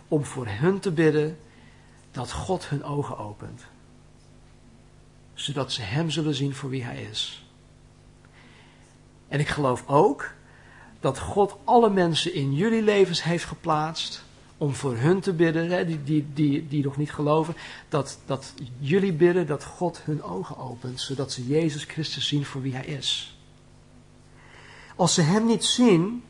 [0.08, 1.38] om voor hun te bidden
[2.10, 3.62] dat God hun ogen opent.
[5.34, 7.46] Zodat ze Hem zullen zien voor wie Hij is.
[9.28, 10.30] En ik geloof ook
[11.04, 14.24] dat God alle mensen in jullie levens heeft geplaatst
[14.58, 17.54] om voor hun te bidden, hè, die, die, die, die nog niet geloven,
[17.88, 22.62] dat, dat jullie bidden dat God hun ogen opent, zodat ze Jezus Christus zien voor
[22.62, 23.38] wie Hij is.
[24.96, 26.22] Als ze Hem niet zien,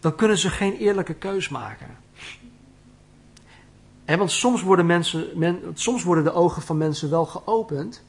[0.00, 1.96] dan kunnen ze geen eerlijke keus maken.
[4.04, 8.02] En want soms worden, mensen, men, soms worden de ogen van mensen wel geopend,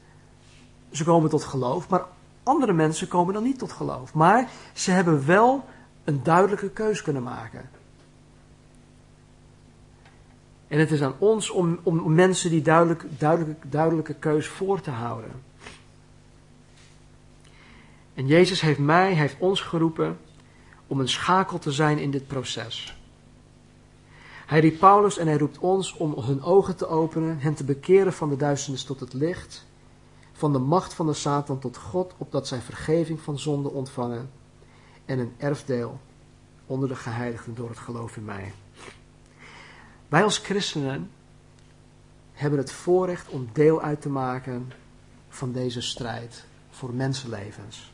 [0.92, 2.04] ze komen tot geloof, maar
[2.44, 4.14] andere mensen komen dan niet tot geloof.
[4.14, 5.64] Maar ze hebben wel
[6.04, 7.70] een duidelijke keus kunnen maken.
[10.68, 14.90] En het is aan ons om, om mensen die duidelijk, duidelijk, duidelijke keus voor te
[14.90, 15.30] houden.
[18.14, 20.18] En Jezus heeft mij, heeft ons geroepen
[20.86, 22.98] om een schakel te zijn in dit proces.
[24.46, 28.12] Hij riep Paulus en hij roept ons om hun ogen te openen, hen te bekeren
[28.12, 29.66] van de duisternis tot het licht,
[30.36, 34.30] van de macht van de Satan tot God, opdat zij vergeving van zonde ontvangen
[35.04, 36.00] en een erfdeel
[36.66, 38.52] onder de geheiligden door het geloof in mij.
[40.08, 41.10] Wij als christenen
[42.32, 44.72] hebben het voorrecht om deel uit te maken
[45.28, 47.92] van deze strijd voor mensenlevens.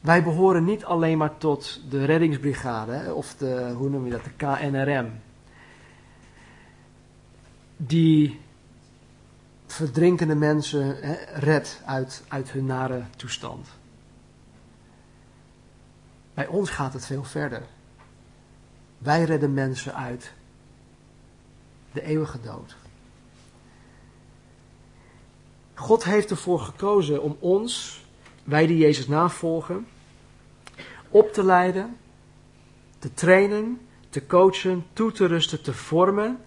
[0.00, 4.30] Wij behoren niet alleen maar tot de reddingsbrigade of de, hoe noem je dat, de
[4.30, 5.20] KNRM.
[7.76, 8.40] Die
[9.72, 10.96] verdrinkende mensen
[11.34, 13.68] redt uit, uit hun nare toestand.
[16.34, 17.62] Bij ons gaat het veel verder.
[18.98, 20.32] Wij redden mensen uit
[21.92, 22.76] de eeuwige dood.
[25.74, 28.02] God heeft ervoor gekozen om ons,
[28.44, 29.86] wij die Jezus navolgen,
[31.08, 31.96] op te leiden,
[32.98, 36.44] te trainen, te coachen, toe te rusten, te vormen,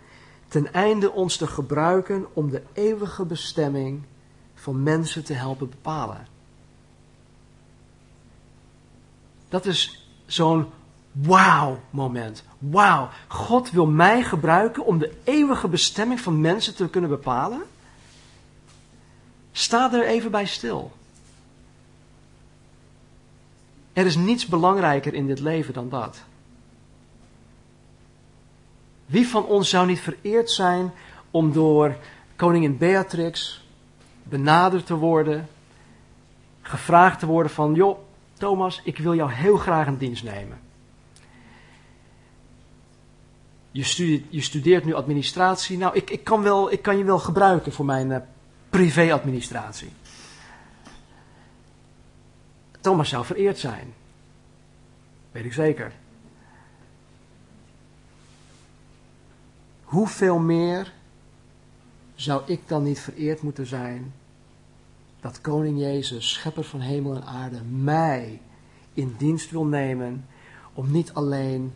[0.51, 4.03] ten einde ons te gebruiken om de eeuwige bestemming
[4.55, 6.27] van mensen te helpen bepalen.
[9.49, 10.69] Dat is zo'n
[11.11, 12.43] wauw moment.
[12.57, 17.61] Wauw, God wil mij gebruiken om de eeuwige bestemming van mensen te kunnen bepalen.
[19.51, 20.91] Sta er even bij stil.
[23.93, 26.23] Er is niets belangrijker in dit leven dan dat.
[29.11, 30.91] Wie van ons zou niet vereerd zijn
[31.31, 31.95] om door
[32.35, 33.65] koningin Beatrix
[34.23, 35.47] benaderd te worden,
[36.61, 37.99] gevraagd te worden van, joh,
[38.33, 40.59] Thomas, ik wil jou heel graag een dienst nemen.
[43.71, 45.77] je studeert, je studeert nu administratie.
[45.77, 48.17] Nou, ik, ik, kan wel, ik kan je wel gebruiken voor mijn uh,
[48.69, 49.89] privé-administratie.
[52.81, 53.93] Thomas zou vereerd zijn.
[55.31, 55.91] Weet ik zeker.
[59.91, 60.93] Hoeveel meer
[62.15, 64.13] zou ik dan niet vereerd moeten zijn
[65.19, 68.41] dat Koning Jezus, schepper van hemel en aarde, mij
[68.93, 70.25] in dienst wil nemen
[70.73, 71.73] om niet alleen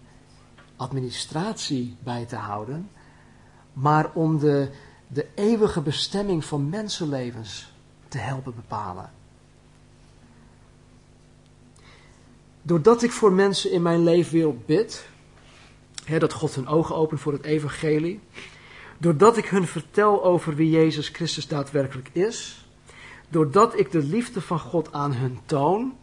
[0.75, 2.89] administratie bij te houden,
[3.73, 4.69] maar om de,
[5.07, 7.73] de eeuwige bestemming van mensenlevens
[8.07, 9.11] te helpen bepalen.
[12.61, 15.05] Doordat ik voor mensen in mijn leefwereld bid,
[16.05, 18.19] dat God hun ogen opent voor het evangelie,
[18.97, 22.65] doordat ik hun vertel over wie Jezus Christus daadwerkelijk is,
[23.29, 25.95] doordat ik de liefde van God aan hun toon,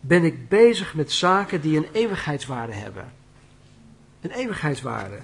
[0.00, 3.12] ben ik bezig met zaken die een eeuwigheidswaarde hebben.
[4.20, 5.18] Een eeuwigheidswaarde.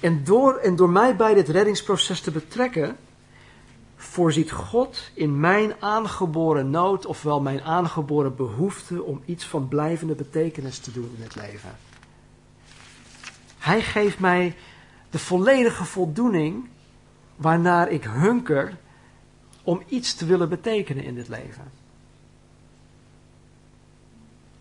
[0.00, 2.96] En door, en door mij bij dit reddingsproces te betrekken,
[3.96, 10.78] voorziet God in mijn aangeboren nood, ofwel mijn aangeboren behoefte om iets van blijvende betekenis
[10.78, 11.76] te doen in het leven.
[13.64, 14.56] Hij geeft mij
[15.10, 16.68] de volledige voldoening
[17.36, 18.76] waarnaar ik hunker
[19.62, 21.70] om iets te willen betekenen in dit leven.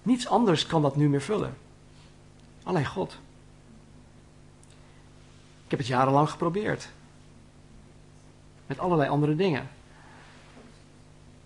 [0.01, 1.57] Niets anders kan dat nu meer vullen.
[2.63, 3.19] Alleen God.
[5.63, 6.89] Ik heb het jarenlang geprobeerd.
[8.65, 9.69] Met allerlei andere dingen.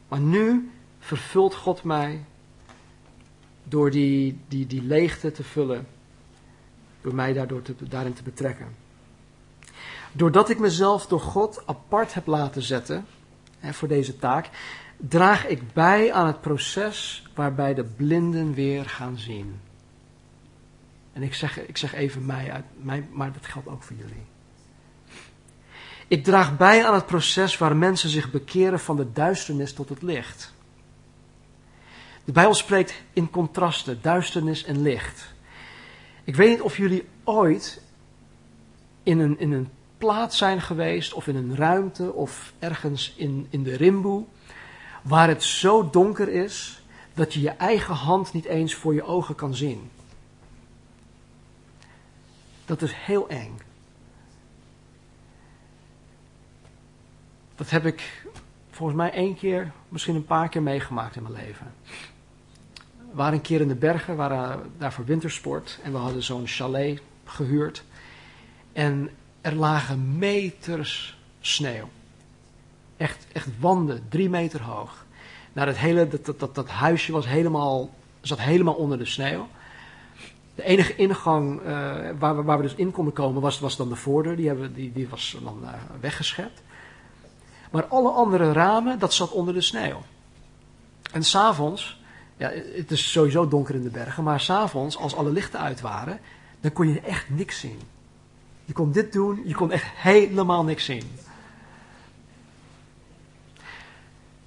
[0.08, 2.24] Maar nu vervult God mij
[3.64, 5.88] door die, die, die leegte te vullen.
[7.08, 8.76] Door mij daardoor te, daarin te betrekken.
[10.12, 13.06] Doordat ik mezelf door God apart heb laten zetten
[13.60, 14.50] hè, voor deze taak,
[14.98, 19.60] draag ik bij aan het proces waarbij de blinden weer gaan zien.
[21.14, 24.26] En ik zeg, ik zeg even mij, uit, mij, maar dat geldt ook voor jullie.
[26.08, 30.02] Ik draag bij aan het proces waar mensen zich bekeren van de duisternis tot het
[30.02, 30.54] licht.
[32.24, 35.36] De Bijbel spreekt in contrasten, duisternis en licht.
[36.28, 37.82] Ik weet niet of jullie ooit
[39.04, 43.64] in een, in een plaats zijn geweest, of in een ruimte, of ergens in, in
[43.64, 44.26] de rimboe,
[45.02, 46.82] waar het zo donker is
[47.14, 49.90] dat je je eigen hand niet eens voor je ogen kan zien.
[52.66, 53.60] Dat is heel eng.
[57.56, 58.28] Dat heb ik
[58.72, 61.74] volgens mij één keer, misschien een paar keer meegemaakt in mijn leven.
[63.18, 66.48] We waren een keer in de bergen, waren daar voor wintersport en we hadden zo'n
[66.48, 67.84] chalet gehuurd.
[68.74, 69.10] En
[69.42, 71.90] er lagen meters sneeuw.
[72.98, 75.06] Echt, echt wanden, drie meter hoog.
[75.54, 77.90] Nou, dat, hele, dat, dat, dat, huisje was helemaal,
[78.22, 79.48] zat helemaal onder de sneeuw.
[80.56, 81.66] De enige ingang uh,
[82.20, 84.36] waar, we, waar we dus in konden komen was, was dan de voordeur.
[84.36, 86.62] Die, hebben, die, die was dan uh, weggeschept.
[87.72, 90.02] Maar alle andere ramen, dat zat onder de sneeuw.
[91.12, 91.97] En s'avonds,
[92.38, 96.20] ja, het is sowieso donker in de bergen, maar s'avonds, als alle lichten uit waren,
[96.60, 97.80] dan kon je echt niks zien.
[98.66, 101.04] Je kon dit doen, je kon echt helemaal niks zien.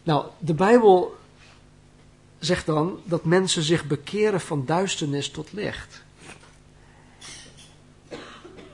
[0.03, 1.17] Nou, de Bijbel
[2.39, 6.03] zegt dan dat mensen zich bekeren van duisternis tot licht.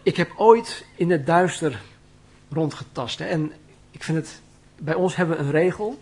[0.02, 1.82] Ik heb ooit in het duister
[2.48, 3.20] rondgetast.
[3.20, 3.52] En
[3.90, 4.40] ik vind het,
[4.78, 5.98] bij ons hebben we een regel.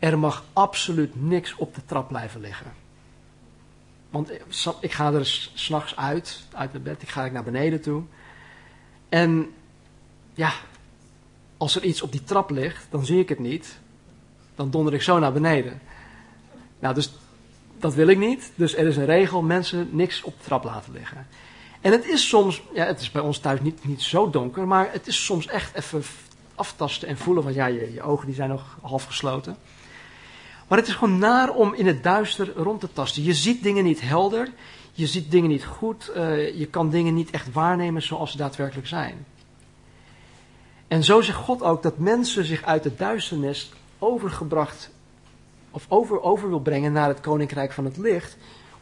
[0.00, 2.72] Er mag absoluut niks op de trap blijven liggen.
[4.10, 4.30] Want
[4.80, 8.02] ik ga er s'nachts uit, uit mijn bed, ik ga naar beneden toe.
[9.08, 9.52] En
[10.34, 10.52] ja,
[11.56, 13.78] als er iets op die trap ligt, dan zie ik het niet.
[14.54, 15.80] Dan donder ik zo naar beneden.
[16.78, 17.12] Nou, dus
[17.78, 18.52] dat wil ik niet.
[18.54, 21.26] Dus er is een regel, mensen niks op de trap laten liggen.
[21.80, 24.92] En het is soms, ja, het is bij ons thuis niet, niet zo donker, maar
[24.92, 26.02] het is soms echt even
[26.54, 29.56] aftasten en voelen, want ja, je, je ogen die zijn nog half gesloten.
[30.70, 33.22] Maar het is gewoon naar om in het duister rond te tasten.
[33.22, 34.48] Je ziet dingen niet helder,
[34.92, 38.86] je ziet dingen niet goed, uh, je kan dingen niet echt waarnemen zoals ze daadwerkelijk
[38.86, 39.26] zijn.
[40.88, 44.90] En zo zegt God ook dat mensen zich uit de duisternis overgebracht
[45.70, 48.36] of over, over wil brengen naar het koninkrijk van het licht,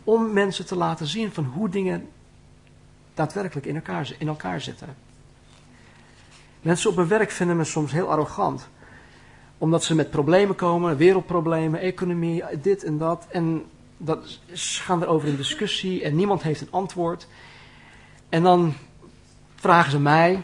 [0.04, 2.08] om mensen te laten zien van hoe dingen
[3.14, 4.96] daadwerkelijk in elkaar, in elkaar zitten.
[6.62, 8.68] Mensen op hun werk vinden me soms heel arrogant.
[9.58, 13.26] Omdat ze met problemen komen, wereldproblemen, economie, dit en dat.
[13.30, 13.64] En
[13.96, 17.26] dat, ze gaan erover in discussie en niemand heeft een antwoord.
[18.28, 18.74] En dan
[19.54, 20.42] vragen ze mij,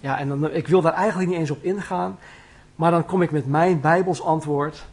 [0.00, 2.18] ja, en dan, ik wil daar eigenlijk niet eens op ingaan,
[2.74, 4.86] maar dan kom ik met mijn Bijbels antwoord.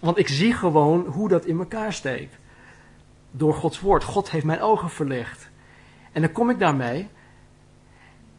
[0.00, 2.34] Want ik zie gewoon hoe dat in elkaar steekt.
[3.30, 4.04] door Gods woord.
[4.04, 5.48] God heeft mijn ogen verlicht.
[6.12, 7.08] En dan kom ik daarmee.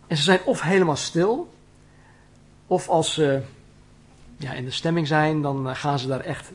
[0.08, 1.54] En ze zijn of helemaal stil,
[2.68, 3.42] of als ze
[4.38, 6.52] ja, in de stemming zijn, dan eh, gaan ze daar echt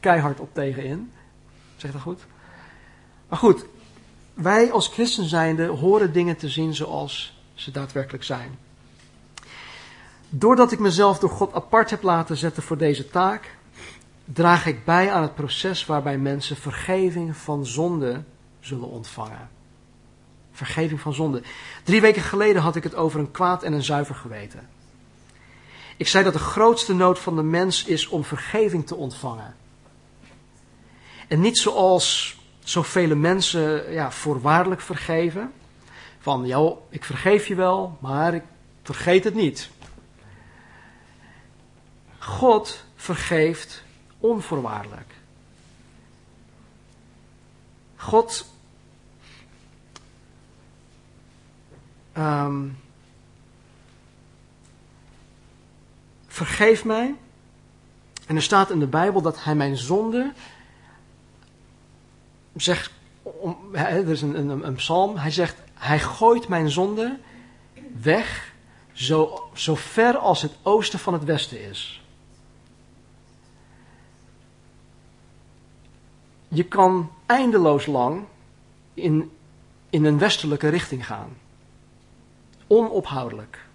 [0.00, 1.12] keihard op tegen in.
[1.76, 2.20] Zeg dat goed?
[3.28, 3.64] Maar goed,
[4.34, 8.58] wij als christen zijnde horen dingen te zien zoals ze daadwerkelijk zijn.
[10.28, 13.56] Doordat ik mezelf door God apart heb laten zetten voor deze taak,
[14.24, 18.22] draag ik bij aan het proces waarbij mensen vergeving van zonde
[18.60, 19.50] zullen ontvangen.
[20.52, 21.42] Vergeving van zonde.
[21.84, 24.68] Drie weken geleden had ik het over een kwaad en een zuiver geweten.
[26.00, 29.56] Ik zei dat de grootste nood van de mens is om vergeving te ontvangen.
[31.28, 35.52] En niet zoals zoveel mensen ja, voorwaardelijk vergeven.
[36.18, 38.42] Van, ja, ik vergeef je wel, maar ik
[38.82, 39.70] vergeet het niet.
[42.18, 43.82] God vergeeft
[44.18, 45.14] onvoorwaardelijk.
[47.96, 48.54] God
[52.16, 52.78] um,
[56.30, 57.14] vergeef mij.
[58.26, 60.32] En er staat in de Bijbel dat hij mijn zonde
[62.56, 62.92] zegt,
[63.72, 67.18] er is een, een, psalm, hij zegt, hij gooit mijn zonde
[68.02, 68.52] weg
[68.92, 72.02] zo, zo ver als het oosten van het westen is.
[76.48, 78.24] Je kan eindeloos lang
[78.94, 79.30] in,
[79.90, 81.36] in een westelijke richting gaan.
[82.66, 83.68] Onophoudelijk.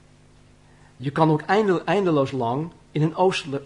[0.98, 1.42] Je kan ook
[1.86, 3.16] eindeloos lang in een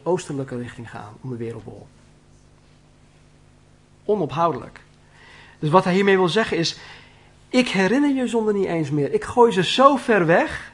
[0.03, 1.87] oostelijke richting gaan om de wereldbol.
[4.05, 4.81] Onophoudelijk.
[5.59, 6.79] Dus wat hij hiermee wil zeggen is,
[7.49, 9.13] ik herinner je zonde niet eens meer.
[9.13, 10.73] Ik gooi ze zo ver weg,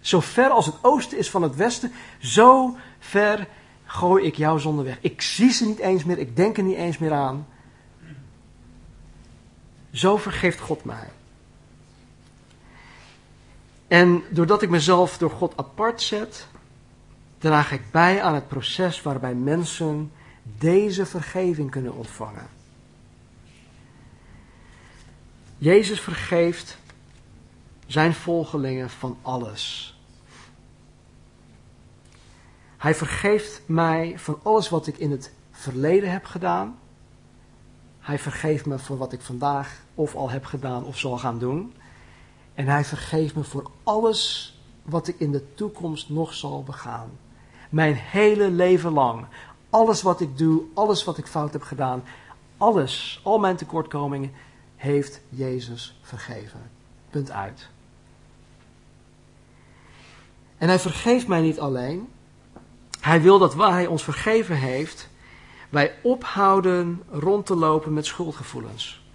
[0.00, 3.48] zo ver als het oosten is van het westen, zo ver
[3.84, 4.98] gooi ik jouw zonde weg.
[5.00, 7.46] Ik zie ze niet eens meer, ik denk er niet eens meer aan.
[9.92, 11.08] Zo vergeeft God mij.
[13.88, 16.46] En doordat ik mezelf door God apart zet,
[17.38, 20.12] draag ik bij aan het proces waarbij mensen
[20.58, 22.46] deze vergeving kunnen ontvangen.
[25.58, 26.78] Jezus vergeeft
[27.86, 29.94] zijn volgelingen van alles.
[32.76, 36.78] Hij vergeeft mij van alles wat ik in het verleden heb gedaan.
[38.00, 41.74] Hij vergeeft me voor wat ik vandaag of al heb gedaan of zal gaan doen.
[42.56, 47.10] En hij vergeeft me voor alles wat ik in de toekomst nog zal begaan.
[47.70, 49.26] Mijn hele leven lang.
[49.70, 52.02] Alles wat ik doe, alles wat ik fout heb gedaan,
[52.56, 54.32] alles, al mijn tekortkomingen,
[54.76, 56.60] heeft Jezus vergeven.
[57.10, 57.68] Punt uit.
[60.58, 62.08] En hij vergeeft mij niet alleen.
[63.00, 65.08] Hij wil dat waar hij ons vergeven heeft,
[65.68, 69.05] wij ophouden rond te lopen met schuldgevoelens.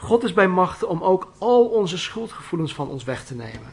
[0.00, 3.72] God is bij machten om ook al onze schuldgevoelens van ons weg te nemen.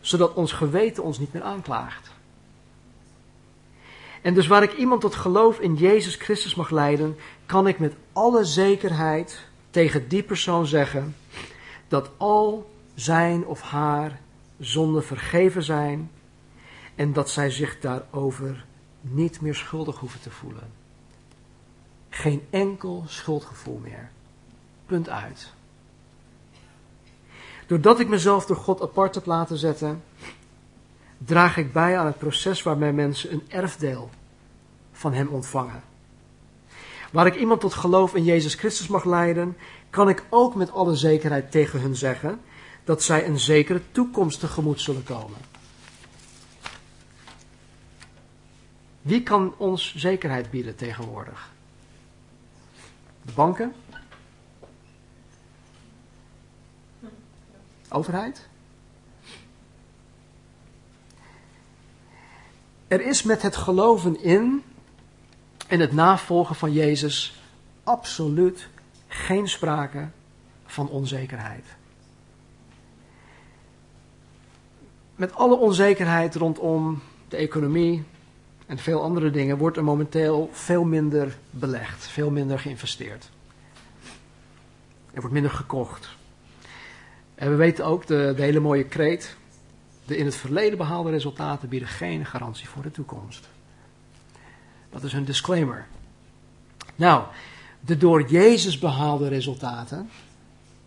[0.00, 2.10] Zodat ons geweten ons niet meer aanklaagt.
[4.22, 7.94] En dus waar ik iemand tot geloof in Jezus Christus mag leiden, kan ik met
[8.12, 11.16] alle zekerheid tegen die persoon zeggen
[11.88, 14.20] dat al zijn of haar
[14.58, 16.10] zonden vergeven zijn
[16.94, 18.64] en dat zij zich daarover
[19.00, 20.72] niet meer schuldig hoeven te voelen.
[22.08, 24.10] Geen enkel schuldgevoel meer.
[24.88, 25.52] Punt uit.
[27.66, 30.02] Doordat ik mezelf door God apart heb laten zetten,
[31.18, 34.10] draag ik bij aan het proces waarmee mensen een erfdeel
[34.92, 35.82] van Hem ontvangen.
[37.12, 39.56] Waar ik iemand tot geloof in Jezus Christus mag leiden,
[39.90, 42.40] kan ik ook met alle zekerheid tegen hun zeggen
[42.84, 45.38] dat zij een zekere toekomst tegemoet zullen komen.
[49.02, 51.50] Wie kan ons zekerheid bieden tegenwoordig?
[53.22, 53.74] De banken?
[57.88, 58.48] Overheid?
[62.88, 64.62] Er is met het geloven in
[65.66, 67.42] en het navolgen van Jezus
[67.84, 68.68] absoluut
[69.08, 70.08] geen sprake
[70.66, 71.64] van onzekerheid.
[75.16, 78.04] Met alle onzekerheid rondom de economie
[78.66, 83.30] en veel andere dingen wordt er momenteel veel minder belegd, veel minder geïnvesteerd.
[85.10, 86.16] Er wordt minder gekocht.
[87.38, 89.36] En we weten ook de, hele mooie kreet.
[90.04, 93.48] De in het verleden behaalde resultaten bieden geen garantie voor de toekomst.
[94.90, 95.86] Dat is een disclaimer.
[96.96, 97.24] Nou,
[97.80, 100.10] de door Jezus behaalde resultaten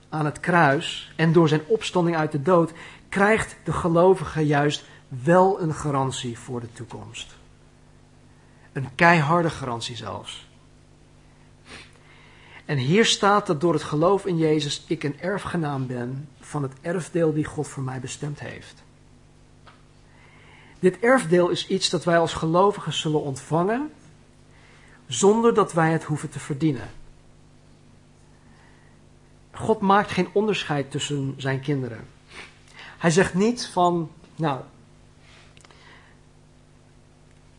[0.10, 2.72] aan het kruis en door zijn opstanding uit de dood
[3.10, 7.36] krijgt de gelovige juist wel een garantie voor de toekomst.
[8.72, 10.50] Een keiharde garantie zelfs.
[12.72, 16.74] En hier staat dat door het geloof in Jezus ik een erfgenaam ben van het
[16.82, 18.84] erfdeel die God voor mij bestemd heeft.
[20.80, 23.92] Dit erfdeel is iets dat wij als gelovigen zullen ontvangen
[25.08, 26.90] zonder dat wij het hoeven te verdienen.
[29.52, 32.08] God maakt geen onderscheid tussen zijn kinderen.
[32.98, 34.62] Hij zegt niet van, nou,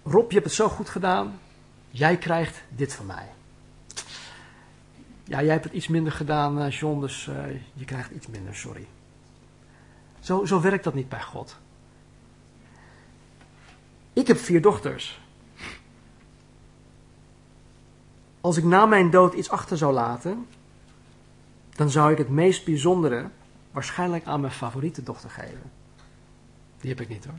[0.02, 1.40] Rob, je hebt het zo goed gedaan,
[1.90, 3.28] jij krijgt dit van mij.
[5.32, 8.56] Ja, jij hebt het iets minder gedaan, eh, John, dus uh, je krijgt iets minder,
[8.56, 8.86] sorry.
[10.20, 11.56] Zo, zo werkt dat niet bij God.
[14.12, 15.20] Ik heb vier dochters.
[18.40, 20.46] Als ik na mijn dood iets achter zou laten,
[21.70, 23.28] dan zou ik het meest bijzondere
[23.70, 25.70] waarschijnlijk aan mijn favoriete dochter geven.
[26.80, 27.38] Die heb ik niet hoor.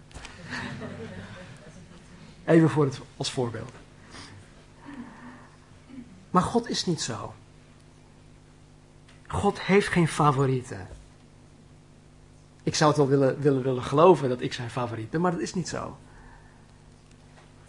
[2.45, 3.71] Even voor het, als voorbeeld.
[6.29, 7.33] Maar God is niet zo.
[9.33, 10.87] God heeft geen favorieten.
[12.63, 15.39] Ik zou het wel willen, willen, willen geloven dat ik zijn favoriet ben, maar dat
[15.39, 15.97] is niet zo.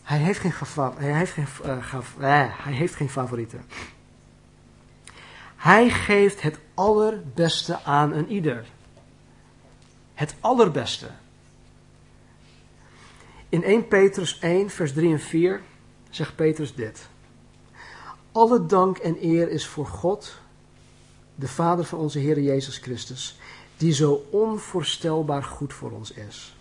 [0.02, 0.52] Hij heeft geen,
[0.96, 3.64] hij heeft geen, uh, hij heeft geen favorieten.
[5.56, 8.66] Hij geeft het allerbeste aan een ieder.
[10.14, 11.10] Het allerbeste.
[13.48, 15.60] In 1 Petrus 1, vers 3 en 4
[16.10, 17.08] zegt Petrus dit.
[18.32, 20.42] Alle dank en eer is voor God,
[21.34, 23.38] de Vader van onze Heer Jezus Christus,
[23.76, 26.56] die zo onvoorstelbaar goed voor ons is.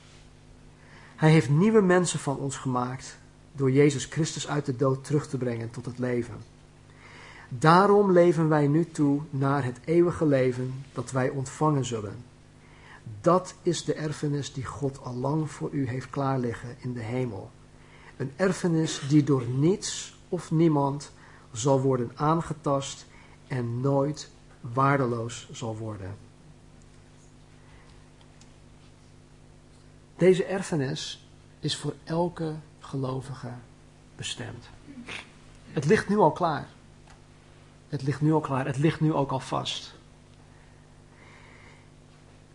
[1.15, 3.17] Hij heeft nieuwe mensen van ons gemaakt
[3.51, 6.35] door Jezus Christus uit de dood terug te brengen tot het leven.
[7.49, 12.15] Daarom leven wij nu toe naar het eeuwige leven dat wij ontvangen zullen.
[13.21, 17.49] Dat is de erfenis die God al lang voor u heeft klaarliggen in de hemel.
[18.17, 21.11] Een erfenis die door niets of niemand
[21.51, 23.05] zal worden aangetast
[23.47, 24.29] en nooit
[24.71, 26.15] waardeloos zal worden.
[30.17, 31.25] Deze erfenis
[31.59, 33.51] is voor elke gelovige
[34.15, 34.65] bestemd.
[35.71, 36.67] Het ligt nu al klaar.
[37.89, 38.65] Het ligt nu al klaar.
[38.65, 39.93] Het ligt nu ook al vast.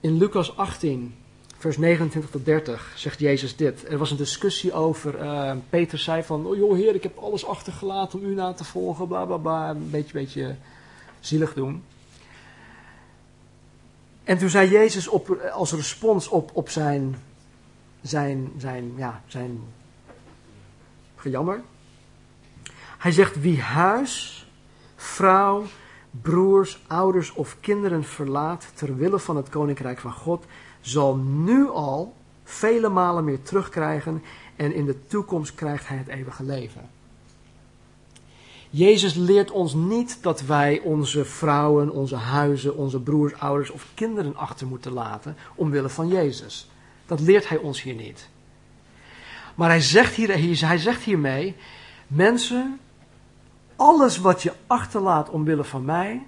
[0.00, 1.14] In Lucas 18,
[1.56, 3.88] vers 29 tot 30 zegt Jezus dit.
[3.88, 5.22] Er was een discussie over.
[5.22, 8.64] Uh, Peter zei van: Oh joh, Heer, ik heb alles achtergelaten om u na te
[8.64, 9.08] volgen.
[9.08, 9.70] Bla bla bla.
[9.70, 10.56] Een beetje, beetje
[11.20, 11.82] zielig doen.
[14.28, 17.16] En toen zei Jezus op, als respons op, op zijn,
[18.00, 19.60] zijn, zijn, ja, zijn
[21.16, 21.60] gejammer.
[22.98, 24.46] Hij zegt: Wie huis,
[24.96, 25.64] vrouw,
[26.10, 30.44] broers, ouders of kinderen verlaat ter wille van het koninkrijk van God,
[30.80, 32.14] zal nu al
[32.44, 34.22] vele malen meer terugkrijgen
[34.56, 36.97] en in de toekomst krijgt hij het eeuwige leven.
[38.70, 44.36] Jezus leert ons niet dat wij onze vrouwen, onze huizen, onze broers, ouders of kinderen
[44.36, 46.70] achter moeten laten omwille van Jezus.
[47.06, 48.28] Dat leert hij ons hier niet.
[49.54, 51.56] Maar hij zegt, hier, hij zegt hiermee,
[52.06, 52.80] mensen,
[53.76, 56.26] alles wat je achterlaat omwille van mij,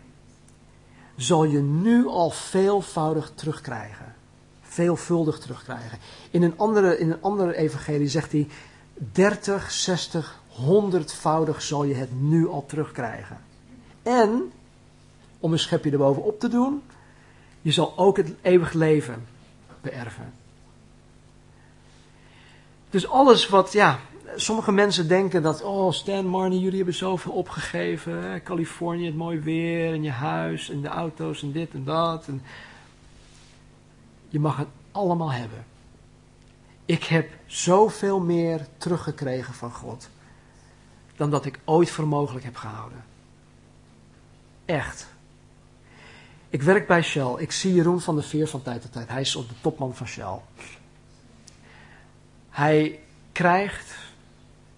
[1.17, 4.15] zal je nu al veelvoudig terugkrijgen.
[4.63, 5.99] Veelvuldig terugkrijgen.
[6.31, 8.49] In een andere, in een andere evangelie zegt hij,
[9.13, 13.39] 30, 60, 100voudig zal je het nu al terugkrijgen.
[14.03, 14.53] En,
[15.41, 16.83] om een schepje erbovenop te doen,
[17.63, 19.27] je zal ook het eeuwig leven
[19.81, 20.33] beërven.
[22.91, 23.99] Dus alles wat, ja,
[24.37, 28.43] sommige mensen denken dat, oh Stan, Marnie, jullie hebben zoveel opgegeven.
[28.43, 32.27] Californië, het mooi weer, en je huis, en de auto's, en dit en dat.
[32.27, 32.43] En
[34.29, 35.65] je mag het allemaal hebben.
[36.85, 40.09] Ik heb zoveel meer teruggekregen van God
[41.21, 43.05] dan dat ik ooit voor mogelijk heb gehouden.
[44.65, 45.07] Echt.
[46.49, 47.35] Ik werk bij Shell.
[47.37, 49.09] Ik zie Jeroen van der Veer van tijd tot tijd.
[49.09, 50.39] Hij is op de topman van Shell.
[52.51, 52.99] Hij
[53.33, 53.95] krijgt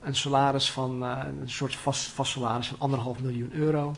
[0.01, 3.95] een salaris van, uh, een soort vast, vast salaris van anderhalf miljoen euro.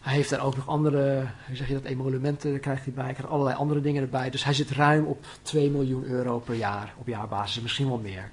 [0.00, 3.32] Hij heeft daar ook nog andere, hoe zeg je dat, emolumenten krijgt hij bij, krijgt
[3.32, 4.30] allerlei andere dingen erbij.
[4.30, 8.30] Dus hij zit ruim op 2 miljoen euro per jaar, op jaarbasis, misschien wel meer.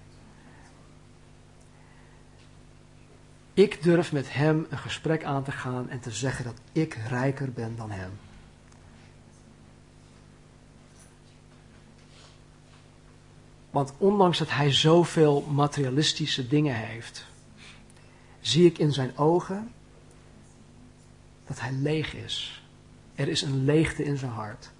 [3.55, 7.51] Ik durf met hem een gesprek aan te gaan en te zeggen dat ik rijker
[7.51, 8.11] ben dan hem.
[13.69, 17.25] Want ondanks dat hij zoveel materialistische dingen heeft,
[18.41, 19.71] zie ik in zijn ogen
[21.47, 22.63] dat hij leeg is.
[23.15, 24.71] Er is een leegte in zijn hart.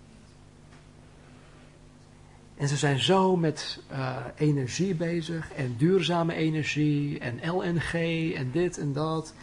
[2.57, 7.93] En ze zijn zo met uh, energie bezig en duurzame energie en LNG
[8.33, 9.33] en dit en dat.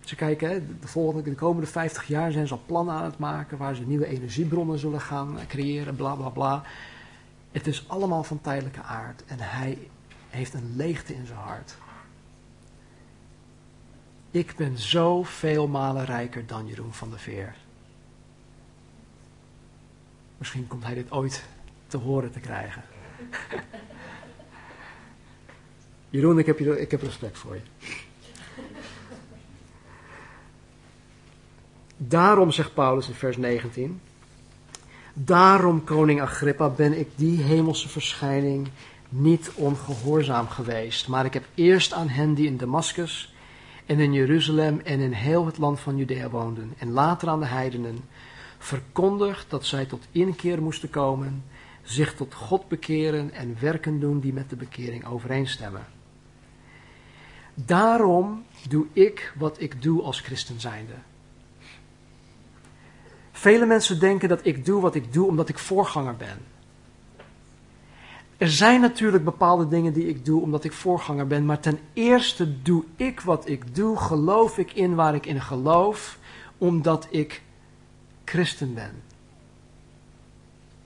[0.00, 3.18] Ze kijken, hè, de, volgende, de komende 50 jaar zijn ze al plannen aan het
[3.18, 6.62] maken waar ze nieuwe energiebronnen zullen gaan creëren, bla bla bla.
[7.52, 9.78] Het is allemaal van tijdelijke aard en hij
[10.28, 11.76] heeft een leegte in zijn hart.
[14.30, 17.54] Ik ben zoveel malen rijker dan Jeroen van der Veer.
[20.38, 21.44] Misschien komt hij dit ooit
[21.94, 22.82] te horen te krijgen.
[26.10, 27.60] Jeroen, ik heb, je, ik heb respect voor je.
[31.96, 34.00] Daarom, zegt Paulus in vers 19,
[35.12, 38.68] daarom, koning Agrippa, ben ik die hemelse verschijning
[39.08, 43.34] niet ongehoorzaam geweest, maar ik heb eerst aan hen die in Damascus
[43.86, 47.46] en in Jeruzalem en in heel het land van Judea woonden, en later aan de
[47.46, 47.98] heidenen,
[48.58, 51.44] verkondigd dat zij tot inkeer moesten komen,
[51.84, 55.86] zich tot God bekeren en werken doen die met de bekering overeenstemmen.
[57.54, 60.94] Daarom doe ik wat ik doe als christen zijnde.
[63.32, 66.38] Vele mensen denken dat ik doe wat ik doe omdat ik voorganger ben.
[68.36, 72.62] Er zijn natuurlijk bepaalde dingen die ik doe omdat ik voorganger ben, maar ten eerste
[72.62, 76.18] doe ik wat ik doe, geloof ik in waar ik in geloof,
[76.58, 77.42] omdat ik
[78.24, 79.02] christen ben.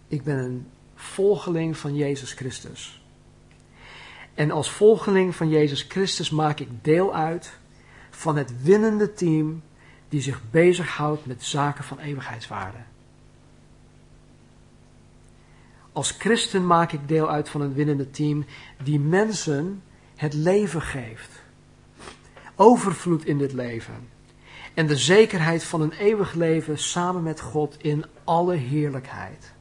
[0.08, 0.66] Ik ben een
[0.98, 3.02] volgeling van Jezus Christus.
[4.34, 7.58] En als volgeling van Jezus Christus maak ik deel uit
[8.10, 9.62] van het winnende team
[10.08, 12.78] die zich bezighoudt met zaken van eeuwigheidswaarde.
[15.92, 18.44] Als christen maak ik deel uit van een winnende team
[18.82, 19.82] die mensen
[20.16, 21.30] het leven geeft.
[22.54, 24.08] Overvloed in dit leven.
[24.74, 29.52] En de zekerheid van een eeuwig leven samen met God in alle heerlijkheid.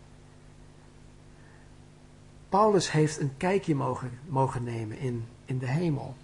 [2.50, 6.16] Paulus heeft een kijkje mogen, mogen nemen in, in de hemel.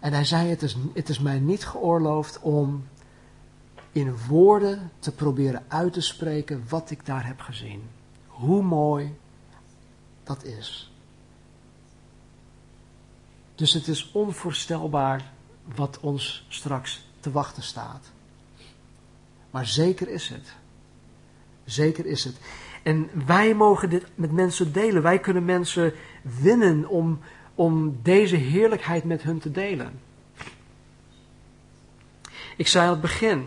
[0.00, 2.86] En hij zei, het is, het is mij niet geoorloofd om
[3.92, 7.82] in woorden te proberen uit te spreken wat ik daar heb gezien.
[8.26, 9.14] Hoe mooi
[10.24, 10.92] dat is.
[13.54, 15.32] Dus het is onvoorstelbaar
[15.74, 18.10] wat ons straks te wachten staat.
[19.50, 20.52] Maar zeker is het.
[21.64, 22.36] Zeker is het.
[22.88, 25.02] En wij mogen dit met mensen delen.
[25.02, 25.92] Wij kunnen mensen
[26.40, 27.18] winnen om,
[27.54, 30.00] om deze heerlijkheid met hun te delen.
[32.56, 33.46] Ik zei aan het begin,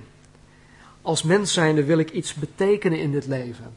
[1.01, 3.73] als mens zijnde wil ik iets betekenen in dit leven.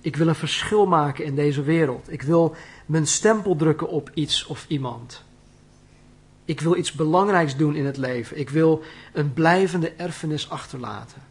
[0.00, 2.12] Ik wil een verschil maken in deze wereld.
[2.12, 2.54] Ik wil
[2.86, 5.24] mijn stempel drukken op iets of iemand.
[6.44, 8.38] Ik wil iets belangrijks doen in het leven.
[8.38, 8.82] Ik wil
[9.12, 11.22] een blijvende erfenis achterlaten.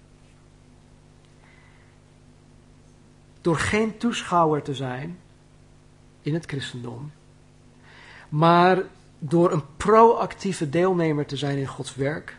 [3.47, 5.19] Door geen toeschouwer te zijn
[6.21, 7.11] in het christendom,
[8.29, 8.83] maar
[9.19, 12.37] door een proactieve deelnemer te zijn in Gods werk,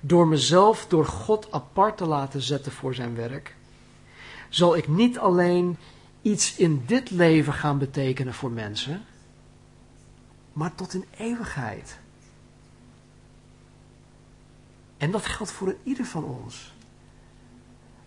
[0.00, 3.56] door mezelf door God apart te laten zetten voor zijn werk,
[4.48, 5.76] zal ik niet alleen
[6.22, 9.04] iets in dit leven gaan betekenen voor mensen,
[10.52, 11.98] maar tot in eeuwigheid.
[14.96, 16.72] En dat geldt voor ieder van ons.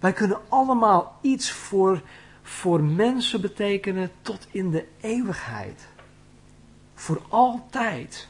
[0.02, 2.02] Wij kunnen allemaal iets voor,
[2.52, 5.88] voor mensen betekenen tot in de eeuwigheid.
[6.94, 8.28] Voor altijd.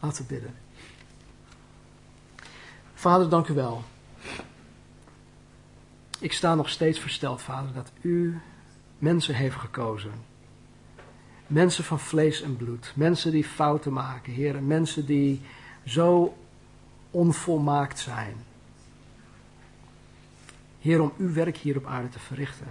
[0.00, 0.54] Laten we bidden.
[2.94, 3.82] Vader, dank u wel.
[6.18, 8.40] Ik sta nog steeds versteld, Vader, dat u
[8.98, 10.12] mensen heeft gekozen.
[11.46, 12.92] Mensen van vlees en bloed.
[12.94, 14.66] Mensen die fouten maken, heren.
[14.66, 15.40] Mensen die
[15.84, 16.36] zo
[17.10, 18.36] onvolmaakt zijn.
[20.86, 22.66] Heer, om uw werk hier op aarde te verrichten.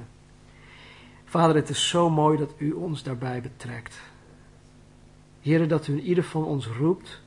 [1.25, 3.99] Vader, het is zo mooi dat u ons daarbij betrekt.
[5.41, 7.21] Heer, dat u ieder van ons roept.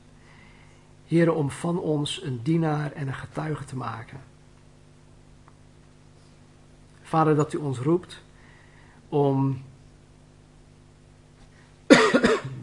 [1.05, 4.19] Heer, om van ons een dienaar en een getuige te maken.
[7.01, 8.21] Vader, dat u ons roept
[9.09, 9.61] om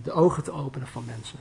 [0.02, 1.38] de ogen te openen van mensen.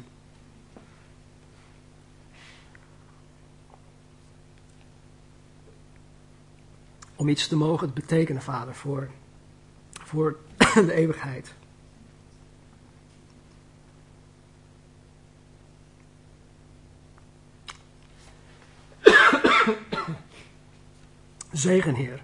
[7.15, 9.09] Om iets te mogen betekenen, Vader, voor,
[10.03, 10.37] voor
[10.73, 11.53] de eeuwigheid.
[21.51, 22.23] Zegen, Heer.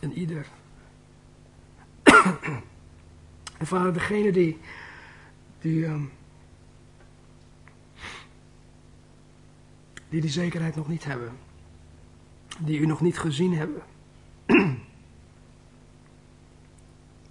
[0.00, 0.46] En ieder.
[3.58, 4.60] en vader, degene die,
[5.60, 6.12] die, um,
[10.10, 11.32] die die zekerheid nog niet hebben,
[12.58, 13.82] die u nog niet gezien hebben,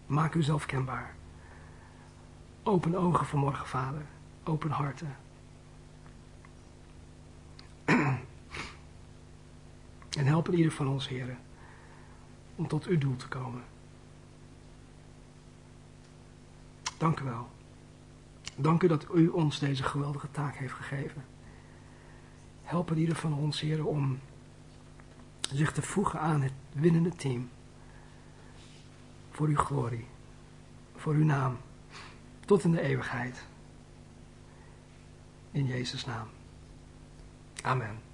[0.09, 1.15] Maak uzelf kenbaar.
[2.63, 4.05] Open ogen vanmorgen, Vader.
[4.43, 5.15] Open harten.
[10.09, 11.38] En help ieder van ons, heren,
[12.55, 13.63] om tot uw doel te komen.
[16.97, 17.49] Dank u wel.
[18.55, 21.23] Dank u dat u ons deze geweldige taak heeft gegeven.
[22.70, 24.20] Help ieder van ons, heren, om
[25.51, 27.49] zich te voegen aan het winnende team.
[29.32, 30.05] Voor uw glorie,
[30.95, 31.57] voor uw naam,
[32.45, 33.45] tot in de eeuwigheid.
[35.51, 36.28] In Jezus' naam.
[37.61, 38.09] Amen.